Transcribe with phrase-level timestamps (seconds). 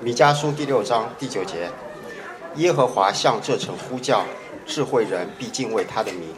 [0.00, 1.70] 米迦书第六章第九节：
[2.56, 4.24] 耶和华向这城呼叫，
[4.66, 6.28] 智慧人必敬畏他的名。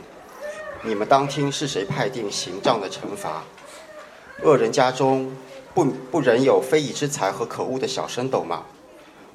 [0.83, 3.45] 你们当听是谁派定刑杖的惩罚？
[4.43, 5.35] 恶人家中
[5.73, 8.65] 不不仍有非义之财和可恶的小升斗吗？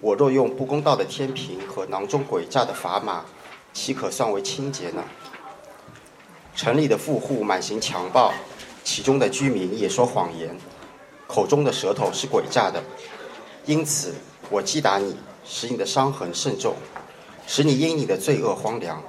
[0.02, 3.26] 我若用不公道的天平和囊中诡诈的砝码，
[3.74, 5.04] 岂可算为清洁呢？
[6.56, 8.34] 城里的富户满行强暴，
[8.84, 10.56] 其中的居民也说谎言，
[11.26, 12.84] 口中的舌头是诡诈的。
[13.70, 14.16] 因此，
[14.50, 16.75] 我击打你，使你的伤痕甚重，
[17.46, 19.00] 使你因你的罪恶荒凉。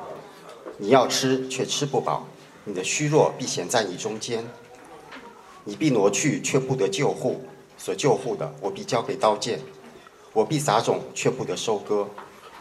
[0.76, 2.26] 你要吃却吃不饱，
[2.64, 4.44] 你的虚弱必显在你中间。
[5.64, 7.42] 你必挪去却不得救护，
[7.78, 9.60] 所救护的我必交给刀剑。
[10.34, 12.06] 我必撒种却不得收割，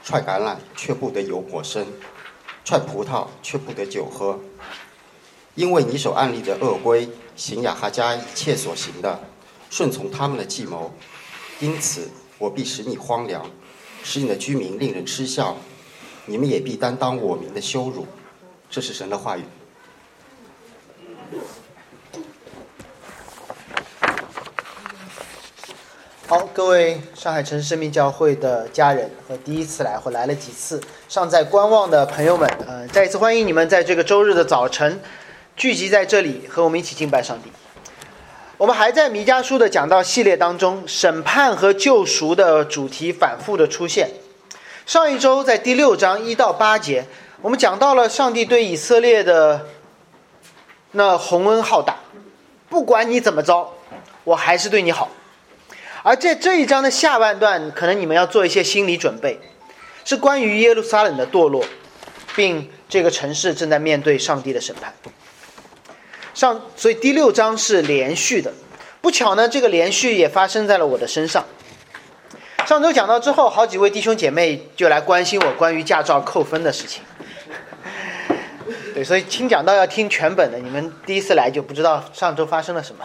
[0.02, 1.86] 踹橄榄却不得有果生，
[2.64, 4.40] 踹葡萄却不得酒喝。
[5.54, 9.20] 因为你所暗立的恶规，行亚哈家一切所行的，
[9.70, 10.94] 顺从他们的计谋，
[11.60, 13.46] 因此我必使你荒凉，
[14.02, 15.58] 使你的居民令人嗤笑，
[16.26, 18.08] 你们也必担当我民的羞辱。
[18.70, 19.44] 这是神的话语。
[26.28, 35.02] 好，各位上海城市生命教会的家人和第一次来或来了几次尚在观望的朋友们，呃，再一次欢迎你们在这个周日的早晨
[35.58, 37.52] 聚集在这里，和我们一起敬拜上帝。
[38.60, 44.10] 我们还在弥迦书的讲道系列当中，审判和救赎的主题反复的出现。
[44.86, 47.06] 上一周在第六章一到八节，
[47.42, 49.66] 我们讲到了上帝对以色列的
[50.92, 52.00] 那洪恩浩大，
[52.70, 53.74] 不管你怎么着，
[54.26, 55.10] 我还是对你好。
[56.04, 59.40] 而在这一章的下半段，可能你们要做一些心理准备，
[60.04, 61.64] 是关于耶路撒冷的堕落，
[62.36, 64.94] 并这个城市正在面对上帝的审判。
[66.40, 68.50] 上，所以第六章是连续的。
[69.02, 71.44] 不巧呢，这个连续也发生在了我的身上。
[72.66, 77.04] 上周讲到之后，好几位弟兄姐妹就来关心我关于驾照扣分的事情。
[78.96, 83.04] 对，所以听讲到要听全本的，你们第一次来就不知道上周发生了什么。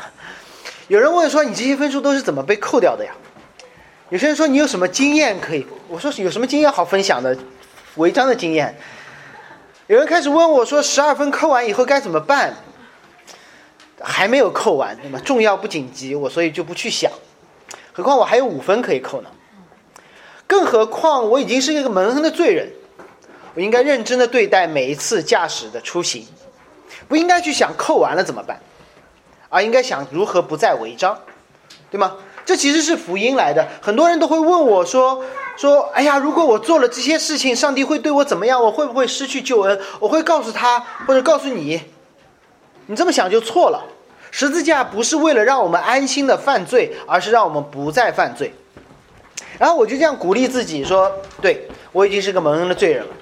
[0.86, 3.10] 有人问说：“你这些分数都是怎么被扣掉的呀？”
[4.10, 7.36] 有些人说：“你有什么经验可以？”我说：“有什么经验好分享的？
[7.96, 8.78] 违章的经验。”
[9.88, 12.54] 有人开始问我说：“十二分扣完以后该怎么办？”
[14.04, 15.18] 还没有扣完，对吗？
[15.24, 17.10] 重要不紧急，我所以就不去想。
[17.92, 19.30] 何况我还有五分可以扣呢。
[20.46, 22.68] 更何况我已经是一个蒙恩的罪人，
[23.54, 26.26] 我应该认真的对待每一次驾驶的出行，
[27.08, 28.60] 不应该去想扣完了怎么办。
[29.48, 31.18] 而应该想如何不再违章，
[31.90, 32.16] 对吗？
[32.44, 33.66] 这其实是福音来的。
[33.80, 35.24] 很多人都会问我说
[35.56, 38.62] ：“说，哎呀，如果我做了这些事情，上帝会对我怎么样？
[38.62, 41.80] 我会不会失去救恩？”我会告诉他，或者告诉你，
[42.86, 43.82] 你这么想就错了。
[44.36, 48.52] 十字架不是为了让我们安心的犯罪，而是让我们不再犯罪。
[49.60, 53.14] 然后我就这样鼓励自己说：“对我已经是个蒙恩的罪人了，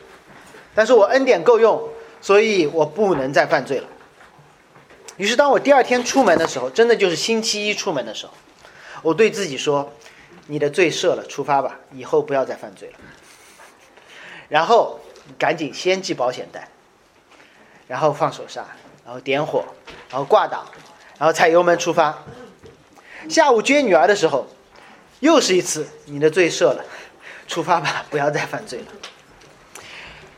[0.74, 1.86] 但是我恩典够用，
[2.22, 3.86] 所以我不能再犯罪了。”
[5.18, 8.32] 于是，当我第二天出门的时候，真的就是星期一出门的时候，
[9.02, 9.92] 我对自己说
[10.48, 12.94] ：“你的罪赦了，出发吧，以后不要再犯罪了。”
[14.48, 14.98] 然后
[15.38, 16.68] 赶紧先系保险带，
[17.86, 18.64] 然后放手刹，
[19.04, 19.62] 然后点火，
[20.08, 20.66] 然后挂档，
[21.22, 22.19] 然后踩油门出发。
[23.28, 24.44] 下午接女儿的时候，
[25.21, 26.84] 又是一次你的罪赦了，
[27.47, 28.87] 出发吧，不要再犯罪了。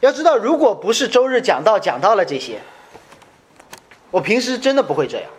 [0.00, 2.60] 要知道，如果不是周日讲到讲到了这些。
[4.10, 5.30] 我平时真的不会这样。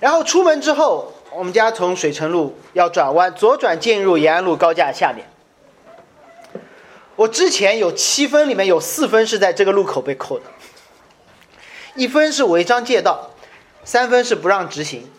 [0.00, 5.24] 然后出门之后，我们家从水城路要转弯，左转进入延安路高架下面。
[7.14, 10.46] 我之前有七分，里面有四分是在这个路口被扣的，
[11.94, 13.30] 一分是违章借道，
[13.84, 15.10] 三分是不让直行，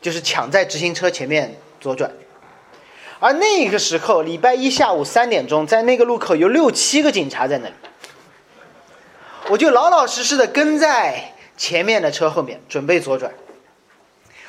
[0.00, 2.10] 就是抢在直行车前面左转。
[3.20, 7.74] 而那个时候，礼拜一下午三点钟，在那个路口有六七个警察在那里。
[9.48, 13.32] 我就老老实实的跟在前面的车后面，准备左转。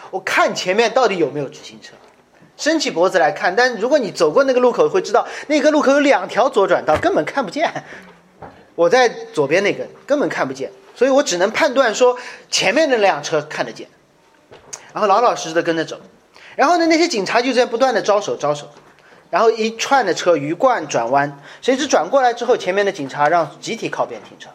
[0.09, 1.93] 我看前面到底有没有直行车，
[2.55, 3.55] 伸起脖子来看。
[3.55, 7.71] 但如果你走过那个路口，会知道那个路口有两条左转道，根本看不见。
[8.75, 12.17] 我在左边那个根本看不见，所以我只能判断说
[12.49, 13.87] 前面那辆车看得见。
[14.93, 15.99] 然后老老实实的跟着走。
[16.55, 18.69] 然后呢，那些警察就在不断的招手招手。
[19.31, 24.49] 然后一串的车鱼贯转弯，谁知转过来之后，前面的警察让集体靠边停车。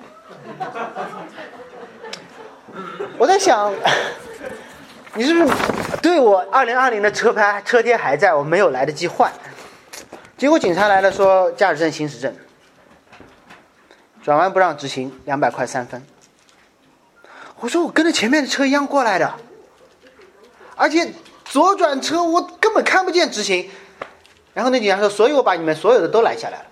[3.19, 3.75] 我在想，
[5.15, 5.53] 你是不是
[6.01, 8.33] 对我二零二零的车牌车贴还在？
[8.33, 9.33] 我没有来得及换。
[10.37, 12.33] 结果警察来了，说驾驶证、行驶证，
[14.23, 16.07] 转弯不让直行，两百块三分。
[17.61, 19.35] 我说我跟着前面的车一样过来的，
[20.77, 21.13] 而且
[21.45, 23.69] 左转车我根本看不见直行，
[24.55, 26.65] 然后那警察说：“所以我把你们所有的都拦下来了。”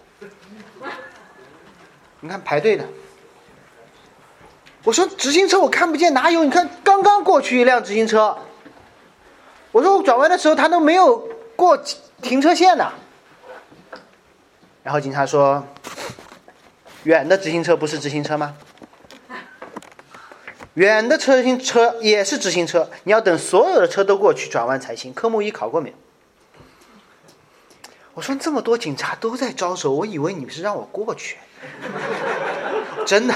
[2.21, 2.85] 你看排队的，
[4.85, 6.45] 我说直行车我看不见，哪有？
[6.45, 8.39] 你看刚刚过去一辆直行车。
[9.73, 11.19] 我说我转弯的时候他都没有
[11.55, 11.79] 过
[12.23, 12.93] 停车线呢。
[14.83, 15.67] 然后警察说
[17.03, 18.55] ：“远的直行车不是直行车吗？
[20.77, 25.13] 远的车行车也是直行车，你要等所有的车都过去转弯才行。
[25.13, 25.95] 科目一考过没有？”
[28.13, 31.39] 我说这么多警察都在招手，我以为你是让我过去。
[33.05, 33.35] 真的？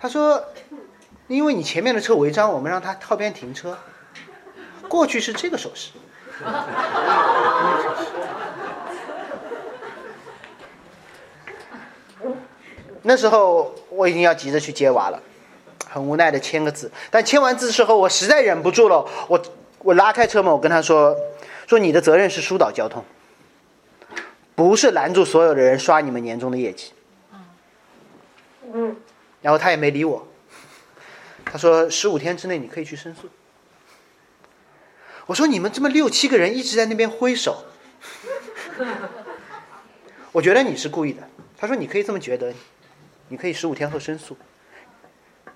[0.00, 0.42] 他说
[1.28, 3.78] ：“因为你前面的车违章，我们让他靠边停车。
[4.88, 5.90] 过去是这个手势。”
[13.02, 15.20] 那时候我已经要急着去接娃了，
[15.88, 16.90] 很无奈的签个字。
[17.10, 19.42] 但签完字之后，我实在忍不住了，我
[19.78, 21.16] 我拉开车门，我跟他说
[21.66, 23.04] ：“说你的责任是疏导交通。”
[24.54, 26.92] 不是拦住所有的人刷你们年终的业绩，
[28.72, 28.94] 嗯，
[29.40, 30.28] 然后他也没理我，
[31.46, 33.28] 他说十五天之内你可以去申诉。
[35.24, 37.64] 我说你们这么六七个人一直在那边挥手，
[40.32, 41.22] 我觉得你是故意的。
[41.56, 42.52] 他说你可以这么觉得，
[43.32, 44.36] 你可以十五天后申诉。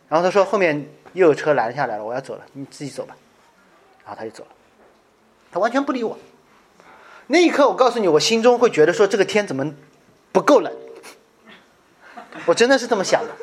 [0.09, 3.15] 然后他说后面又有车拦下来了，我要走了，你自己走吧。
[4.03, 4.51] 然后他就走了，
[5.53, 6.17] 他完全不理我。
[7.27, 9.75] 那一刻，我告诉你，我心中会觉得说这个天怎么
[10.33, 10.73] 不够冷？
[12.47, 13.35] 我真的是这么想的，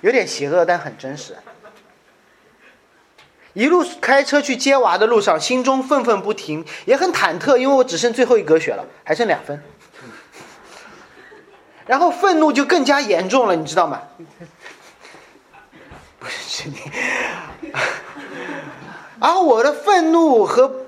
[0.00, 1.36] 有点邪恶，但很真实。
[3.52, 9.62] 一路开车去接娃的路上，心中愤愤不平，也很忐忑，因为我只剩最后一格血了，还剩两分。
[11.86, 14.02] 然后愤怒就更加严重了，你知道吗？
[16.18, 16.76] 不是你，
[19.18, 20.78] 而 我的愤怒和。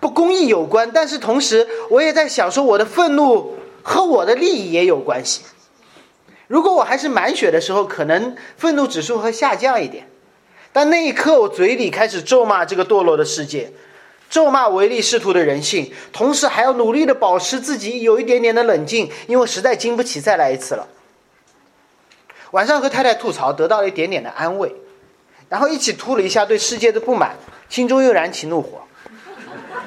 [0.00, 5.42] 不公义有关，但是同时我也在想说，我的愤怒和我的利益也有关系。
[6.46, 10.08] 如果我还是满血的时候，可能愤怒指数会下降一点。
[10.72, 13.74] 但那一刻，我嘴里开始咒骂这个堕落的世界，
[14.30, 20.86] 咒骂唯利是图的人性，同时还要努力的保持自己有一点点的冷静，因为实在经不起再来一次了。
[22.52, 24.72] 晚上和太太吐槽，得到了一点点的安慰，
[25.48, 27.34] 然后一起吐了一下对世界的不满，
[27.68, 28.82] 心中又燃起怒火。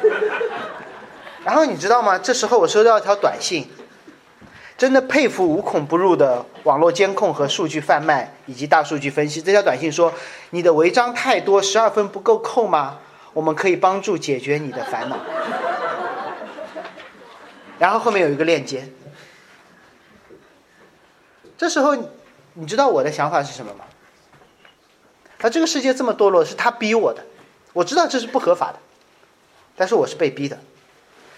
[1.46, 2.20] 然后你知道吗？
[2.20, 3.66] 这时候我收到一条短信，
[4.78, 9.42] 真的佩服无孔不入的网络监控和数据贩卖以及大数据分析。
[9.42, 10.14] 这条短信说
[10.52, 13.00] ：“你的违章太多，十二分不够扣吗？
[13.34, 15.18] 我们可以帮助解决你的烦恼。”
[17.80, 18.88] 然后后面有一个链接。
[21.58, 21.96] 这时候
[22.54, 23.86] 你知道我的想法是什么吗？
[25.42, 27.26] 啊，这个世界这么堕落，是他逼我的。
[27.74, 28.80] 我知道这是不合法的。
[29.76, 30.60] 但是我是被逼的，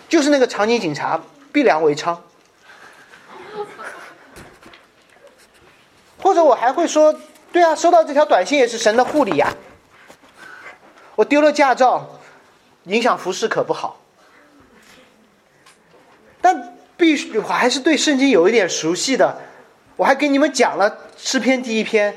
[0.09, 1.21] 就是那个长宁警察
[1.53, 2.17] 逼良为娼，
[6.21, 7.17] 或者我还会说，
[7.53, 9.55] 对啊，收到这条短信也是神的护理呀。
[11.15, 12.19] 我丢了驾照，
[12.83, 14.01] 影响服饰可不好，
[16.41, 19.41] 但必须我还是对圣经有一点熟悉的，
[19.95, 22.15] 我还给你们讲了诗篇第一篇。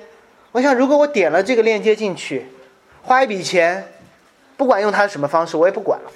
[0.52, 2.46] 我想，如果我点了这个链接进去，
[3.02, 3.92] 花一笔钱。
[4.56, 6.10] 不管用他什么方式，我也不管了，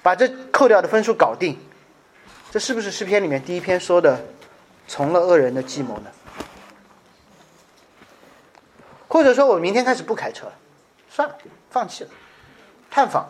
[0.00, 1.58] 把这扣掉的分数搞定，
[2.52, 4.24] 这是不是诗篇里面第一篇说的
[4.86, 6.10] “从了恶人的计谋”呢？
[9.08, 10.52] 或者说我明天开始不开车了，
[11.10, 11.36] 算了，
[11.72, 12.10] 放弃了，
[12.90, 13.26] 探访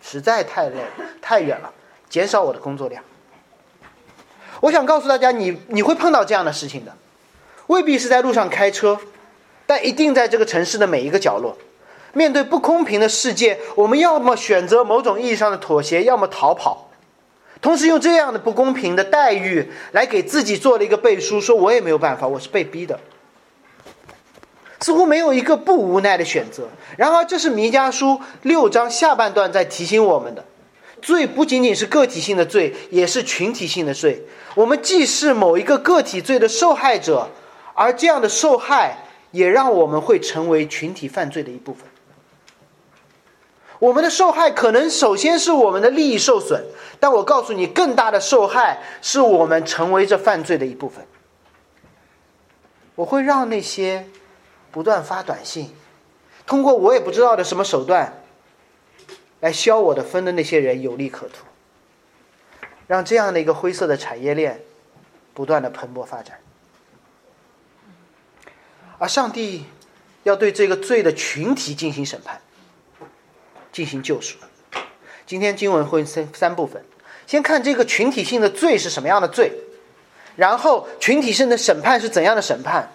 [0.00, 0.76] 实在太累
[1.20, 1.72] 太远了，
[2.08, 3.02] 减少我的工作量。
[4.60, 6.96] 我想告诉大家，你你会碰到这样的事情的，
[7.66, 8.96] 未必是在路上开车，
[9.66, 11.58] 但一定在这个城市的每一个角落。
[12.12, 16.90] 面对不公平的世界，我们要么选择某种意义上的妥协，要么逃跑。
[17.60, 23.00] 同时，用这样的不公平的待遇来给自己做了一个背书，说我也没有办法，我是被逼的。
[24.82, 26.68] 似乎没有一个不无奈的选择。
[26.96, 30.44] 然而，这是弥迦书六章下半段在提醒我们的：
[31.00, 34.22] 罪不仅仅是个体性的罪，也是群体性的罪。
[34.54, 37.28] 我们既是某一个个体罪的受害者，
[37.74, 41.84] 而这样的受害也让我们会成为群体犯罪的一部分。
[43.78, 46.64] 我们的受害可能首先是我们的利益受损，
[47.00, 51.04] 但我告诉你，更大的受害是我们成为这犯罪的一部分。
[52.94, 54.06] 我会让那些
[54.72, 55.70] 不断发短信，
[56.46, 58.20] 通过我也不知道的什么手段
[59.40, 61.44] 来消我的分的那些人有利可图，
[62.88, 64.62] 让这样的一个灰色的产业链
[65.34, 66.40] 不断的蓬勃发展，
[68.98, 69.66] 而上帝
[70.22, 72.40] 要对这个罪的群体进行审判。
[73.72, 74.36] 进行救赎，
[75.24, 76.84] 今天经文会分三部分，
[77.26, 79.50] 先看这个群体性的罪是什么样的罪，
[80.36, 82.92] 然后群体性的审判是怎样的审判，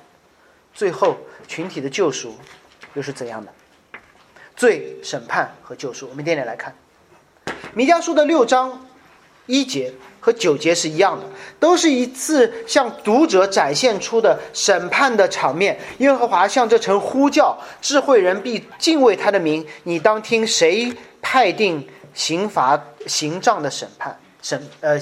[0.76, 1.18] 最后
[1.48, 2.36] 群体的救赎
[2.94, 3.52] 又是怎样的？
[4.56, 6.76] 罪、审判和救赎，我们一点点来看。
[7.74, 8.88] 弥迦书的六章
[9.46, 11.26] 一节和九节是一样的，
[11.60, 15.80] 都是一次向读者展现出的审判的场面。
[16.00, 19.66] 耶和华向这城呼叫，智慧人必敬畏他的名。
[19.84, 25.00] 你当听谁派定刑罚、刑杖的审判、审呃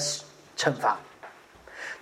[0.56, 1.00] 惩罚？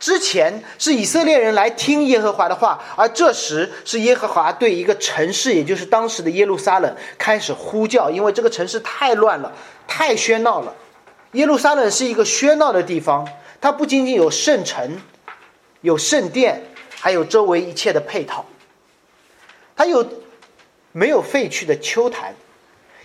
[0.04, 9.50] 之前是以色列人来听耶和华的话，而这时是耶和华对一个城市，也就是当时的耶路撒冷开始呼叫，因为这个城市太乱了，
[9.88, 10.74] 太喧闹了。
[11.32, 13.26] 耶路撒冷是一个喧闹的地方，
[13.62, 15.00] 它不仅仅有圣城、
[15.80, 16.62] 有圣殿，
[17.00, 18.44] 还有周围一切的配套。
[19.74, 20.06] 它有
[20.92, 22.34] 没有废去的丘坛，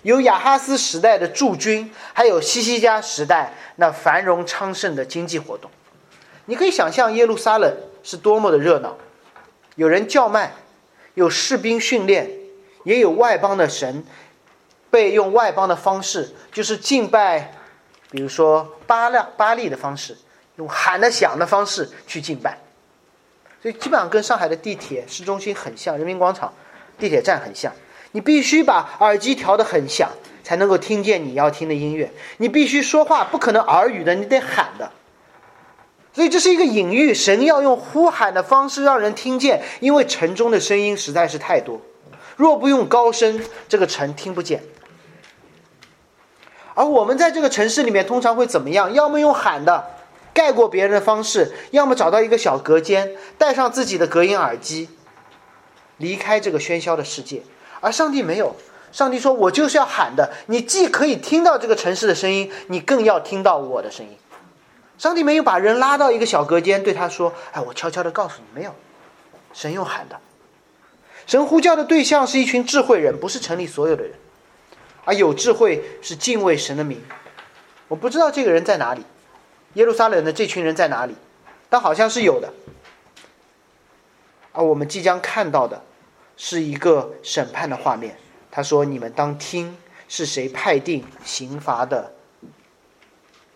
[0.02, 5.72] 有亚哈斯时代的驻军，还有西西家时代那繁荣昌盛的经济活动。
[6.50, 8.98] 你可以想象耶路撒冷是多么的热闹，
[9.76, 10.52] 有人叫卖，
[11.14, 12.28] 有士兵训练，
[12.84, 14.04] 也有外邦的神
[14.90, 17.54] 被用外邦的方式，就是敬拜，
[18.10, 20.18] 比如说巴拉巴利的方式，
[20.56, 22.58] 用喊的响的方式去敬拜，
[23.62, 26.52] 所以基本上跟上海的地铁市中心很像，人民广场
[26.98, 27.72] 地铁站很像。
[28.12, 30.10] 你必须把耳机调得很响，
[30.44, 32.12] 才能够听见你要听的音乐。
[32.38, 34.92] 你必须说话，不可能耳语的，你得喊的。
[36.20, 41.80] 所以这是一个隐喻，神要用呼喊的方式让人听见，因为城中的声音实在是太多。
[42.36, 44.62] 若不用高声，这个城听不见。
[46.74, 48.94] 而我们在这个城市里面，通常会怎么样？
[48.94, 49.92] 要么用喊的
[50.34, 54.90] 盖过别人的方式，要么找到一个小隔间，戴上自己的隔音耳机，
[55.96, 57.44] 离开这个喧嚣的世界。
[57.80, 58.58] 而上帝没有，
[58.92, 64.18] 上帝说：“我就是要喊的，你既可以听到这个城市的声音，你更要听到我的声音。”
[65.00, 68.76] 上帝没有把人拉到一个小隔间，对他说：“哎，我悄悄的告诉你，没有。”
[69.54, 70.20] 神用喊的，
[71.26, 74.14] 神呼叫的对象是一群智慧人，不是城里所有的人，
[75.06, 77.02] 而有智慧是敬畏神的名。
[77.88, 79.04] 我不知道这个人在哪里，
[79.76, 81.16] 耶路撒冷的这群人在哪里，
[81.70, 82.54] 但好像是有的。
[84.52, 85.82] 而我们即将看到的
[86.36, 88.18] 是一个审判的画面。
[88.52, 89.78] 他说：“你们当听，
[90.10, 92.12] 是谁派定刑罚的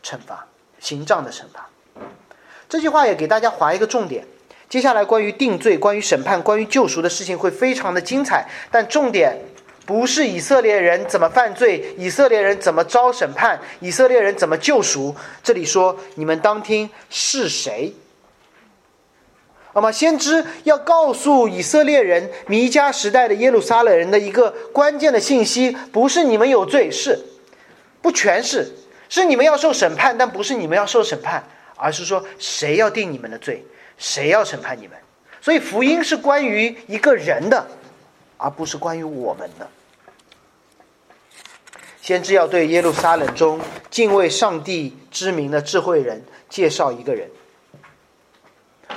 [0.02, 0.48] 惩罚？”
[0.84, 1.64] 刑杖的审判，
[2.68, 4.28] 这句话也给大家划一个重点。
[4.68, 9.38] 接下来关于定罪、关于审判、关于救赎的事情会非常的精彩，但重点
[9.86, 15.16] 不是以色列人怎么犯罪，以色列人怎么遭审判，以色列人怎么救赎。
[15.42, 17.94] 这里说，你们当听是谁？
[19.74, 27.24] 那么先知要告诉以色列人，弥迦时代的耶路撒冷人的一个关键的信息，不是你们有罪，是
[28.02, 28.74] 不全是。
[29.22, 31.44] 是你们要受审判，但不是你们要受审判，
[31.76, 33.64] 而是说谁要定你们的罪，
[33.96, 34.98] 谁要审判你们。
[35.40, 37.68] 所以福音是关于一个人的，
[38.38, 39.70] 而不是关于我们的。
[42.02, 47.30] 先知要对耶路撒冷中敬畏上帝之名的智慧人介绍一个人。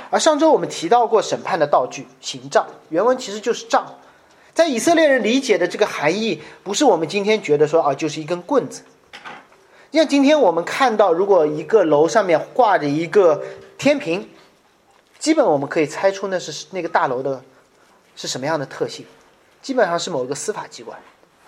[0.09, 3.99] 而上周我们提到过审判的道具刑杖，原文其实就是杖，
[4.55, 8.81] 在以色列人理解的这个含义，不是我们今天觉得说啊，就是一根棍子。
[9.91, 13.43] 像今天我们看到，如果一个楼上面挂着一个
[13.77, 14.29] 天平，
[15.17, 17.41] 基本我们可以猜出那是那个大楼的
[18.15, 19.05] 是什么样的特性，
[19.61, 20.99] 基本上是某一个司法机关，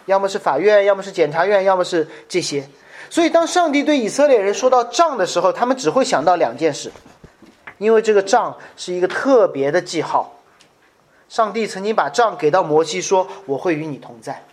[0.05, 2.67] 要么是法院，要么是检察院，要么是这些。
[3.09, 6.91] 所以当上帝对以色列人说到账的时候，他们只会想到两件事，
[7.77, 10.35] 因为这个账是一个特别的记号。
[11.27, 14.43] 上帝曾经把账给到摩西，说：“我会与你同在。”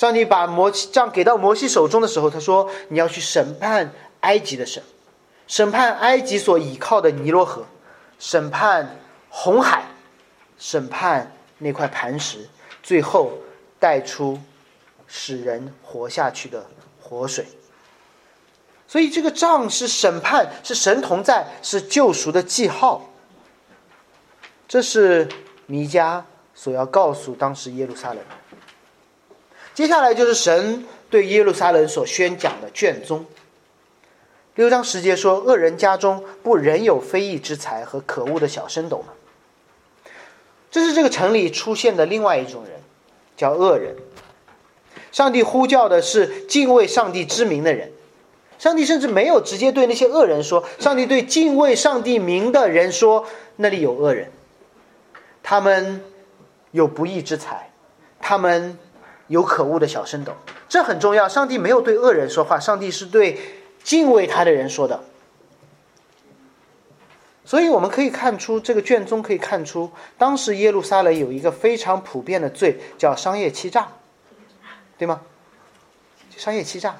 [0.00, 4.82] 上帝把摩西杖给到摩西手中的时候，他说：“你要去审判埃及的神，
[5.46, 7.66] 审判埃及所倚靠的尼罗河，
[8.18, 8.96] 审判
[9.28, 9.84] 红海，
[10.56, 12.48] 审判那块磐石，
[12.82, 13.32] 最后
[13.78, 14.40] 带出
[15.06, 16.64] 使人活下去的
[17.02, 17.44] 活水。
[18.88, 23.10] 所以这个杖是审判，是神同在，是救赎的记号。
[24.66, 25.28] 这是
[25.66, 26.22] 弥迦
[26.54, 28.24] 所要告诉当时耶路撒冷。”
[29.80, 33.24] 接下来就是神对耶路撒冷所宣讲的卷宗。
[34.54, 39.14] 六章十节说：“恶人家中不仍有非义之财和可恶的小升斗吗？”
[40.70, 42.72] 这是这个城里出现的另外一种人，
[43.38, 43.96] 叫恶人。
[45.12, 47.90] 上帝呼叫的是敬畏上帝之名的人。
[48.58, 53.24] 上帝甚至没有直接对那些恶人说，上帝对敬畏上帝名的人说
[53.56, 54.30] ：“那里有恶人，
[55.42, 56.04] 他们
[56.70, 57.70] 有不义之财，
[58.20, 58.78] 他们。”
[59.30, 60.32] 有可恶的小升斗，
[60.68, 61.28] 这很重要。
[61.28, 63.38] 上帝没有对恶人说话，上帝是对
[63.84, 65.04] 敬畏他的人说的。
[67.44, 73.86] 所以我们可以看出，这个卷宗可以看出，当时耶路撒冷有一个非常普遍的罪，叫商业欺诈，
[74.98, 75.20] 对吗？
[76.36, 76.96] 商业欺诈。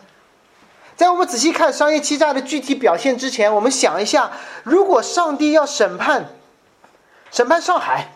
[0.95, 4.31] 在我们仔细看商业欺诈的具体表现之前，我们想一下，
[4.63, 6.31] 如果上帝要审判，
[7.33, 8.13] 审判上海，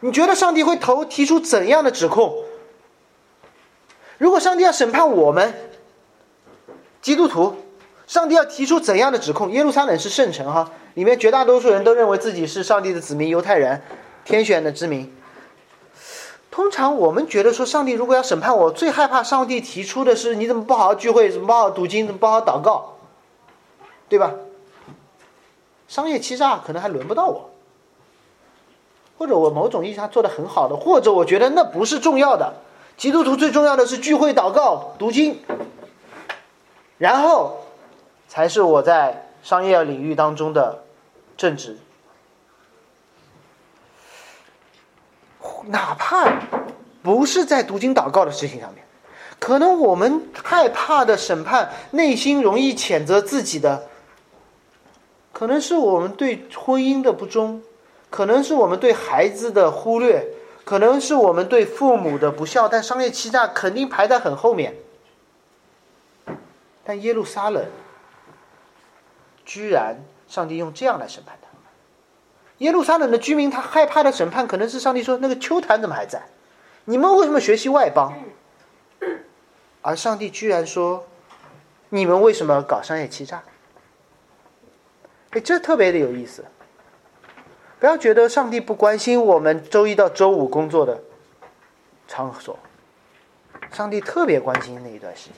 [0.00, 2.34] 你觉得上帝会投提出怎样的指控？
[4.20, 5.54] 如果上帝要审判我们
[7.00, 7.56] 基督徒，
[8.06, 9.50] 上帝要提出怎样的指控？
[9.50, 13.80] 耶路撒冷是圣城哈，里面绝大多数人都认为自己是上帝的子民，犹太人，
[14.26, 15.10] 天选的之民。
[16.50, 22.98] 通常我们觉得说，上帝如果要审判我，最害怕上帝提出的是你怎么不好好聚会，怎么不好好读经，怎么不好好祷告，
[24.10, 24.34] 对吧？
[25.88, 27.50] 商业欺诈可能还轮不到我，
[29.16, 32.52] 或者我某种意义上做的很好的，或者我觉得那不是重要的。
[33.00, 35.40] 基督徒最重要的是聚会、祷告、读经，
[36.98, 37.56] 然后
[38.28, 40.84] 才是我在商业领域当中的
[41.34, 41.78] 正直。
[45.68, 46.30] 哪怕
[47.02, 48.84] 不是在读经祷告的事情上面，
[49.38, 53.84] 可能我们害怕的审判，内心容易谴责自己的，
[55.32, 57.62] 可能是我们对婚姻的不忠，
[58.10, 60.34] 可能是我们对孩子的忽略。
[60.70, 64.76] 可能是我们对父母的不孝，但商业欺诈肯定排在很后面。
[66.84, 67.66] 但耶路撒冷，
[69.44, 69.96] 居然
[70.28, 71.48] 上帝用这样来审判他。
[72.58, 76.22] 耶路撒冷的居民，他害怕的审判，可能是上帝说：“那个秋坛怎么还在？
[76.84, 78.14] 你们为什么学习外邦？”
[79.82, 81.04] 而上帝居然说
[81.90, 83.42] ：“你们为什么搞商业欺诈？”
[85.34, 86.44] 哎，这特别的有意思。
[87.80, 91.00] 不要觉得上帝不关心我们周一到周五工作的
[92.06, 92.58] 场所，
[93.72, 95.36] 上帝特别关心那一段时间，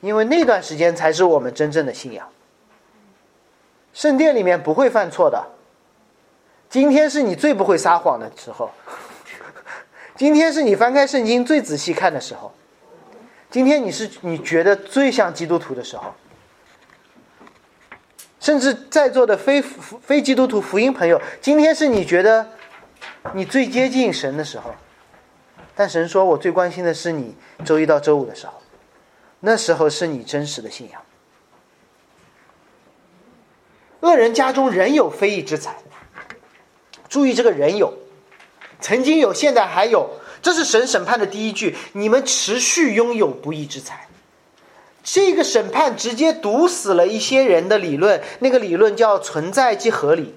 [0.00, 2.26] 因为那段时间才是我们真正的信仰。
[3.92, 5.48] 圣殿里面不会犯错的，
[6.70, 8.70] 今天是你最不会撒谎的时候，
[10.16, 12.50] 今天是你翻开圣经最仔细看的时候，
[13.50, 16.14] 今天你是你觉得最像基督徒的时候。
[18.40, 22.48] 甚至在座的非非基督徒福音朋友，今天是你觉得
[23.34, 24.74] 你最接近神的时候，
[25.76, 28.54] 但神说我最关心的是你周一到周五的时候，
[29.40, 31.02] 那时候是你真实的信仰。
[34.00, 35.76] 恶人家中仍有非义之财，
[37.10, 37.92] 注意这个人有，
[38.80, 40.08] 曾经有，现在还有，
[40.40, 44.08] 这是神审判的第一句，你们持续拥有不义之财。
[45.02, 50.34] 这个审判直接堵死了一些人的理论，那个理论叫存在即合理。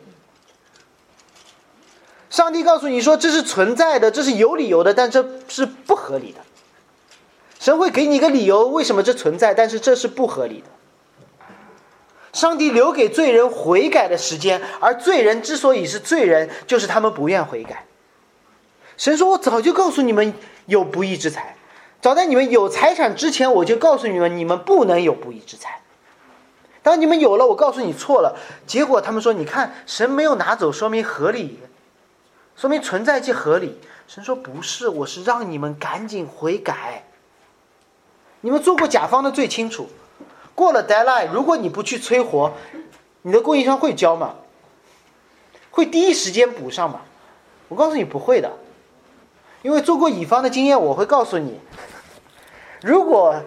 [2.29, 6.39] 上帝告诉你说这是存在的，这是有理由的，但这是不合理的。
[7.59, 10.67] 神会给你一个理由，为什么这存在，但是这是不合理的。
[12.31, 17.85] 上帝留给罪人悔改的时间，而罪人之所以是罪人，就是他们不愿悔改。
[18.97, 20.33] 神说：“我早就告诉你们
[20.65, 21.52] 有不义之财。”
[22.03, 25.79] 早在你们有财产之前，我就告诉你们，你们不能有不义之财。
[26.81, 28.37] 当你们有了，我告诉你错了。
[28.67, 31.59] 结果他们说：“你看，神没有拿走，说明合理，
[32.57, 37.05] 说明存在即合理。”神说：“不是，我是让你们赶紧悔改。
[38.41, 39.87] 你们做过甲方的最清楚。
[40.53, 42.51] 过了 deadline，如果你不去催活，
[43.21, 44.35] 你的供应商会交吗？
[45.71, 46.99] 会第一时间补上吗？
[47.69, 48.51] 我告诉你，不会的。
[49.61, 51.61] 因为做过乙方的经验，我会告诉你。”
[52.83, 53.41] 如果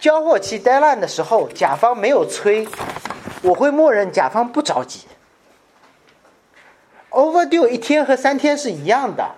[0.00, 2.66] 交货期 deadline 的时候，甲方没有催，
[3.42, 5.00] 我会默认甲方不着急。
[7.10, 9.32] overdue 一天和三天是一样的，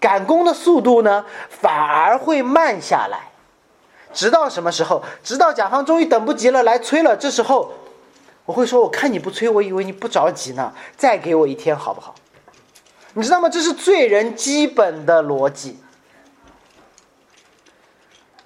[0.00, 3.32] 赶工的速度呢反而会慢下来，
[4.14, 5.04] 直到什么时候？
[5.22, 7.74] 直到甲方终于等不及了来催了，这时候
[8.46, 12.14] 我会说：“我看你不催，我以为你不着急呢，再给我一天好不好？”
[13.12, 13.50] 你知道吗？
[13.50, 15.78] 这是罪人基本的逻辑。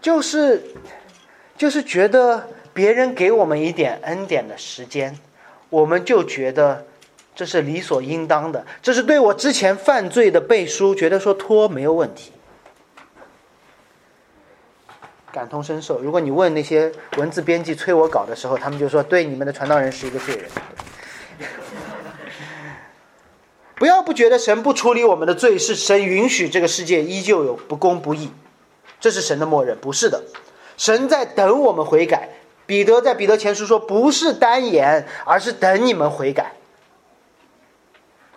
[0.03, 0.61] 就是，
[1.57, 5.17] 就是觉得别人给我们一点恩典的时间，
[5.71, 6.85] 我们就觉得
[7.37, 12.33] 这是理所应当的，这是对我之前犯罪的背书，觉得说拖没有问题，
[15.31, 16.01] 感同身受。
[16.03, 20.51] 如果你问那些文字编辑催我稿的时候，他们就说：“对，你们的传道人是一个罪人。
[23.77, 28.33] ”不要不觉得神不处理我们的罪，是神允许这个世界依旧有不公不义。
[29.03, 30.23] 这是神的默认，不是的，
[30.77, 32.29] 神在等我们悔改。
[32.65, 36.53] 彼得在彼得前书说，不是单言，而是等你们悔改。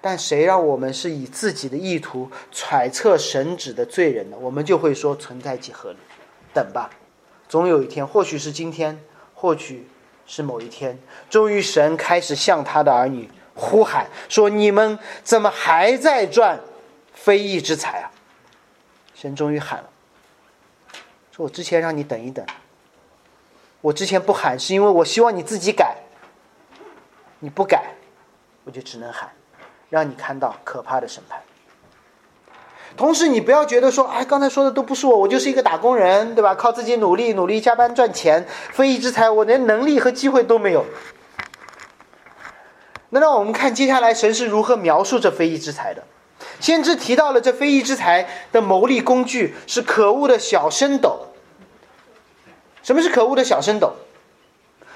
[0.01, 4.37] 但谁让我们是以自己的意图揣测神旨的罪人呢？
[4.41, 5.97] 我们就会说存在即合理，
[6.51, 6.89] 等吧，
[7.47, 8.99] 总有一天，或许是今天，
[9.35, 9.87] 或许
[10.25, 10.99] 是某一天，
[11.29, 16.59] 终于神开始向他的儿女呼喊说：“你们怎么还在赚
[17.13, 18.09] 非义之财啊？”
[19.13, 19.89] 神终于喊了，
[21.35, 22.45] 说：“我之前让你等一等，
[23.81, 25.97] 我之前不喊是因为我希望你自己改，
[27.39, 27.91] 你不改，
[28.63, 29.29] 我就只能喊。”
[29.89, 31.39] 让你看到可怕的审判。
[32.97, 36.55] 同时，你不要觉得说，哎，刚才说的都不是我，我就是一个打工人，对吧？
[36.55, 40.85] 靠自己努力，努力加班赚钱，非义之财，我连能力和机会都没有。
[43.09, 46.03] 那让我们看接下来神是如何描述这非义之财的。
[46.59, 51.27] 先知提到了这非义之财的牟利工具是可恶的小升斗。
[52.83, 53.93] 什么是可恶的小升斗？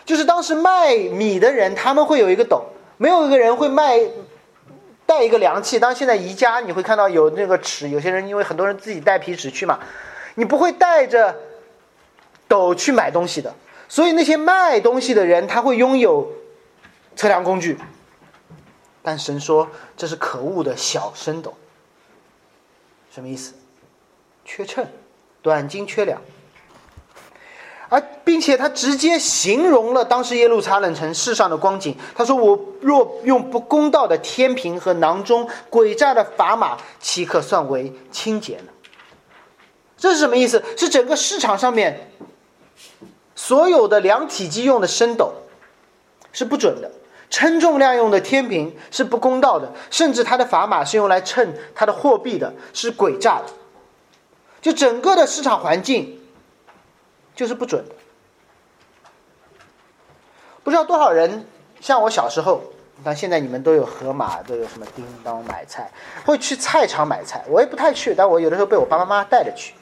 [0.05, 2.65] 就是当时卖米的人，他们会有一个斗，
[2.97, 3.99] 没有一个人会卖。
[5.05, 9.79] 带一个量器，当现在宜家你会看到有那个尺，有些人因为很多人自己带皮尺去嘛，
[10.35, 11.35] 你不会带着
[12.47, 13.51] 斗去买东西的，
[13.87, 16.31] 所以那些卖东西的人他会拥有
[17.15, 17.75] 测量工具，
[19.09, 19.67] 但神说
[19.97, 21.51] 这是可恶的小升斗，
[23.09, 23.55] 什么意思？
[24.45, 24.85] 缺秤，
[25.41, 26.21] 短斤缺两。
[27.89, 31.97] 而并且他直接形容了当时耶路撒冷城市上的光景。
[32.13, 38.71] 他说：“我若用不公道的天平和囊中诡诈的砝码，岂可算为清洁呢？”
[39.97, 40.63] 这是什么意思？
[40.77, 42.11] 是整个市场上面
[43.33, 45.33] 所有的量体积用的升斗
[46.31, 46.91] 是不准的，
[47.29, 53.45] 称重量用的天平是不公道的，甚至它的砝码是用来称它的货币的，是诡诈的。
[54.61, 56.17] 就整个的市场环境。
[57.35, 57.95] 就是不准的。
[60.61, 61.47] 不知道多少人
[61.79, 62.61] 像我小时候，
[63.01, 65.89] 但现在你们都有盒马，都有什么叮当买菜，
[66.25, 67.45] 会去菜场买菜。
[67.47, 69.73] 我也不太去，但我有的时候被我爸爸妈妈带着去。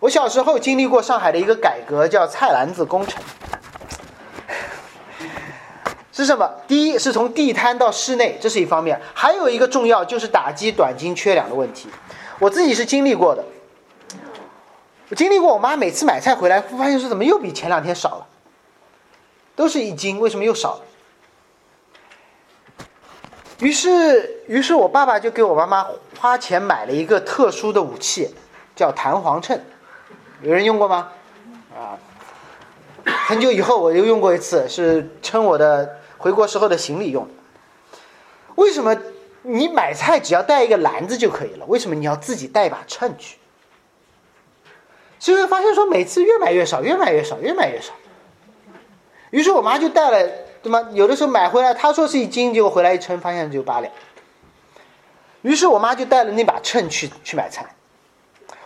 [0.00, 3.22] 我小时候经历过上海的一个改革，叫菜篮子工程。
[6.24, 6.50] 是什么？
[6.66, 11.88] 第一是从地摊到室内，这是一方面；还有一个重要就是打击短斤缺两的问题。
[12.38, 13.44] 我自己是经历过的。
[15.10, 18.26] 我经历过，我妈每次买菜回来，发现说怎么又比前两天少了，
[19.56, 20.80] 都是一斤，为什么又少了？
[23.60, 25.86] 于是，于是我爸爸就给我妈妈
[26.20, 28.34] 花钱买了一个特殊的武器，
[28.76, 29.60] 叫弹簧秤，
[30.42, 31.08] 有人用过吗？
[31.74, 31.98] 啊，
[33.04, 37.28] 很久以后我又用过一次，是称我的回国时候的行李用。
[38.56, 38.96] 为什么
[39.42, 41.64] 你买菜只要带一个篮子就可以了？
[41.66, 43.38] 为什么你要自己带一把秤去？
[45.18, 47.92] 就会发现说，每次越买越少，越买越少，越买越少。
[49.30, 50.88] 于是我妈就带了，对吗？
[50.92, 53.92] 有的时候买回来，她说是一斤，结果回来一称，发现只有八两。
[55.42, 57.74] 于是我妈就带了那把秤去去买菜。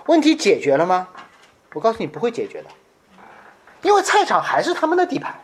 [0.07, 1.09] 问题解决了吗？
[1.75, 2.69] 我告诉你，不会解决的，
[3.83, 5.41] 因为菜场还是他们的地盘。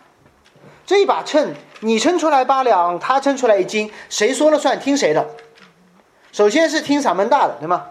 [0.87, 4.79] 这一把秤，你称出来八两，他称出来一斤，谁说了算？
[4.81, 5.27] 听谁的？
[6.33, 7.87] 首先是听嗓门大的，对吗？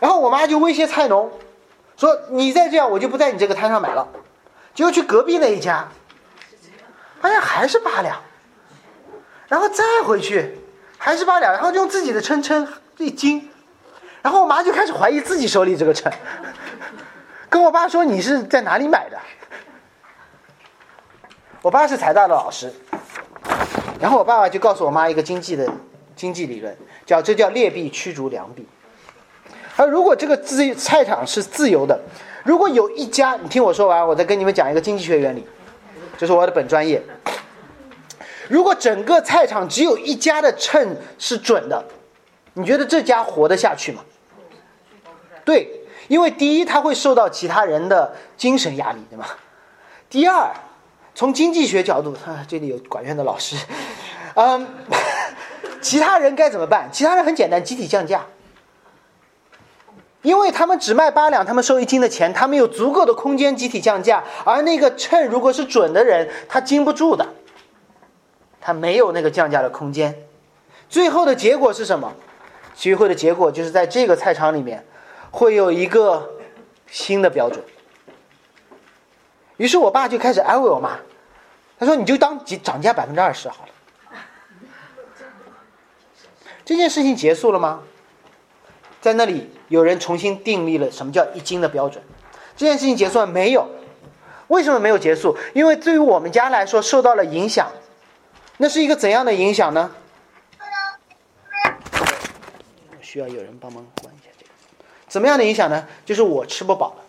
[0.00, 1.30] 然后我妈就威胁菜农，
[1.96, 4.08] 说：“你再这样，我就不在你这个摊上买了。”
[4.74, 5.88] 结果去隔壁那一家，
[7.20, 8.20] 发现还是八两，
[9.46, 10.58] 然后再回去
[10.98, 12.66] 还是八两，然后用自己的称称
[12.98, 13.48] 一斤，
[14.22, 16.12] 然后我妈就开始怀疑自己手里这个秤，
[17.48, 19.18] 跟我爸说：“你是在哪里买的？”
[21.62, 22.72] 我爸是财大的老师，
[24.00, 25.72] 然后我爸爸就告诉我妈一个经济的
[26.16, 28.66] 经济理论，叫这叫劣币驱逐良币。
[29.76, 32.00] 而如果这个自菜场是自由的，
[32.42, 35.46] 如果有一家，你听我说完，我再跟你们讲一个经济学原理，
[36.18, 37.00] 这是我的本专业。
[38.48, 41.84] 如果整个菜场只有一家的秤是准的，
[42.54, 44.02] 你觉得这家活得下去吗？
[45.44, 45.70] 对，
[46.08, 49.26] 因为第一，他会受到其他人的精神压力，对吗？
[50.10, 50.52] 第二，
[51.14, 53.56] 从经济学角度，啊，这里有管院的老师，
[54.34, 54.66] 嗯，
[55.80, 56.88] 其他人该怎么办？
[56.92, 58.24] 其他人很简单，集体降价。
[60.22, 64.22] 因为他们只卖八两，他们收一斤的钱，他们有足够的空间集体降价。
[64.44, 67.26] 而那个秤如果是准的人，他经不住的，
[68.60, 70.16] 他没有那个降价的空间。
[70.88, 72.12] 最后的结果是什么？
[72.76, 74.86] 聚会的结果就是在这个菜场里面，
[75.32, 76.30] 会有一个
[76.86, 77.62] 新的标准。
[79.62, 80.98] 于是我爸就开始安慰我妈，
[81.78, 83.68] 他说：“你就当涨价百分之二十好了。”
[86.64, 87.84] 这件事情结束了吗？
[89.00, 92.02] 在那里，有人重新订立了什么叫一斤的标准。
[92.56, 93.70] 这件事情结束了没有？
[94.48, 95.38] 为什么没有结束？
[95.54, 97.70] 因为对于我们家来说，受到了影响，
[98.56, 99.92] 那是一个怎样的影响呢？
[103.00, 104.50] 需要有人帮忙关一下这个。
[105.06, 105.86] 怎么样的影响呢？
[106.04, 107.01] 就是我吃不饱了，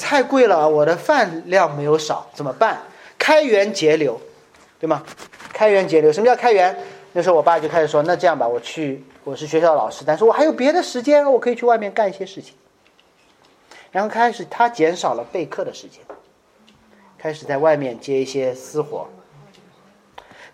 [0.00, 2.80] 太贵了，我的饭量没有少，怎么办？
[3.18, 4.20] 开源节流，
[4.78, 5.02] 对吗？
[5.52, 6.76] 开源节流，什么叫开源？
[7.12, 12.54] 那时候我爸就开始说，那这样吧，我去，我是学校老师，但是我还有别的时间，我可以去外面干一些事情。
[13.90, 16.00] 然后开始他减少了备课的时间，
[17.18, 19.08] 开始在外面接一些私活。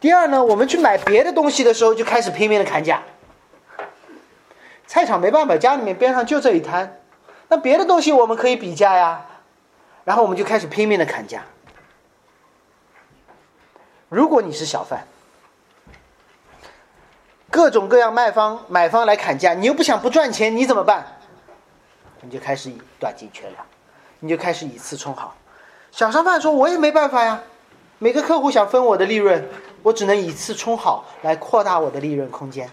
[0.01, 3.03] 第二呢，我们去买别的东西的时候，就开始拼命的砍价。
[4.87, 7.01] 菜场没办法，家里面边上就这一摊，
[7.49, 9.27] 那别的东西我们可以比价呀。
[10.07, 11.43] 然后我们就开始拼命的砍价。
[14.09, 15.05] 如果你是小贩，
[17.51, 21.05] 各种各样卖方买方来砍价，你又不想不赚钱，你怎么办？
[22.21, 23.67] 你就开始以短斤缺两，
[24.21, 25.35] 你就开始以次充好。
[25.91, 27.43] 小商贩说：“我也没办法呀，
[27.99, 29.45] 每个客户想分我的利润。”
[29.83, 32.71] 我只能以次充好来扩大我的利润空间。